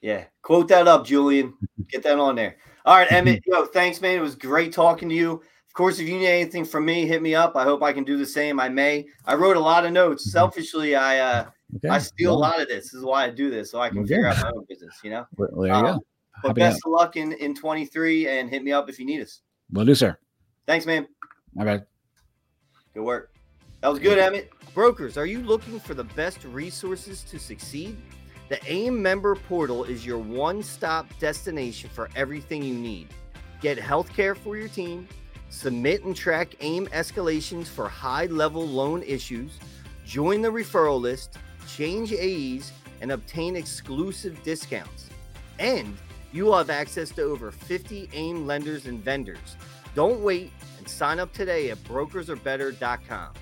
[0.00, 1.54] Yeah, quote that up, Julian.
[1.88, 2.56] Get that on there.
[2.84, 3.42] All right, Emmett.
[3.46, 4.16] yo, thanks, man.
[4.16, 5.32] It was great talking to you.
[5.32, 7.56] Of course, if you need anything from me, hit me up.
[7.56, 8.60] I hope I can do the same.
[8.60, 9.06] I may.
[9.26, 10.24] I wrote a lot of notes.
[10.24, 10.32] Mm-hmm.
[10.32, 11.88] Selfishly, I uh, okay.
[11.88, 12.84] I steal well, a lot of this.
[12.84, 14.08] This is why I do this, so I can okay.
[14.08, 14.98] figure out my own business.
[15.02, 15.26] You know.
[15.36, 16.04] Well, there you um, go.
[16.42, 19.40] But best of luck in in 23, and hit me up if you need us.
[19.72, 20.16] Will do, sir.
[20.66, 21.06] Thanks, man.
[21.58, 21.82] All right.
[22.94, 23.32] Good work.
[23.80, 24.50] That was good, Emmett.
[24.74, 27.96] Brokers, are you looking for the best resources to succeed?
[28.48, 33.08] The AIM member portal is your one stop destination for everything you need.
[33.60, 35.06] Get healthcare for your team,
[35.50, 39.58] submit and track AIM escalations for high level loan issues,
[40.06, 41.36] join the referral list,
[41.68, 42.72] change AEs,
[43.02, 45.10] and obtain exclusive discounts.
[45.58, 45.94] And
[46.32, 49.56] you will have access to over 50 AIM lenders and vendors.
[49.94, 53.34] Don't wait and sign up today at brokersarebetter.com.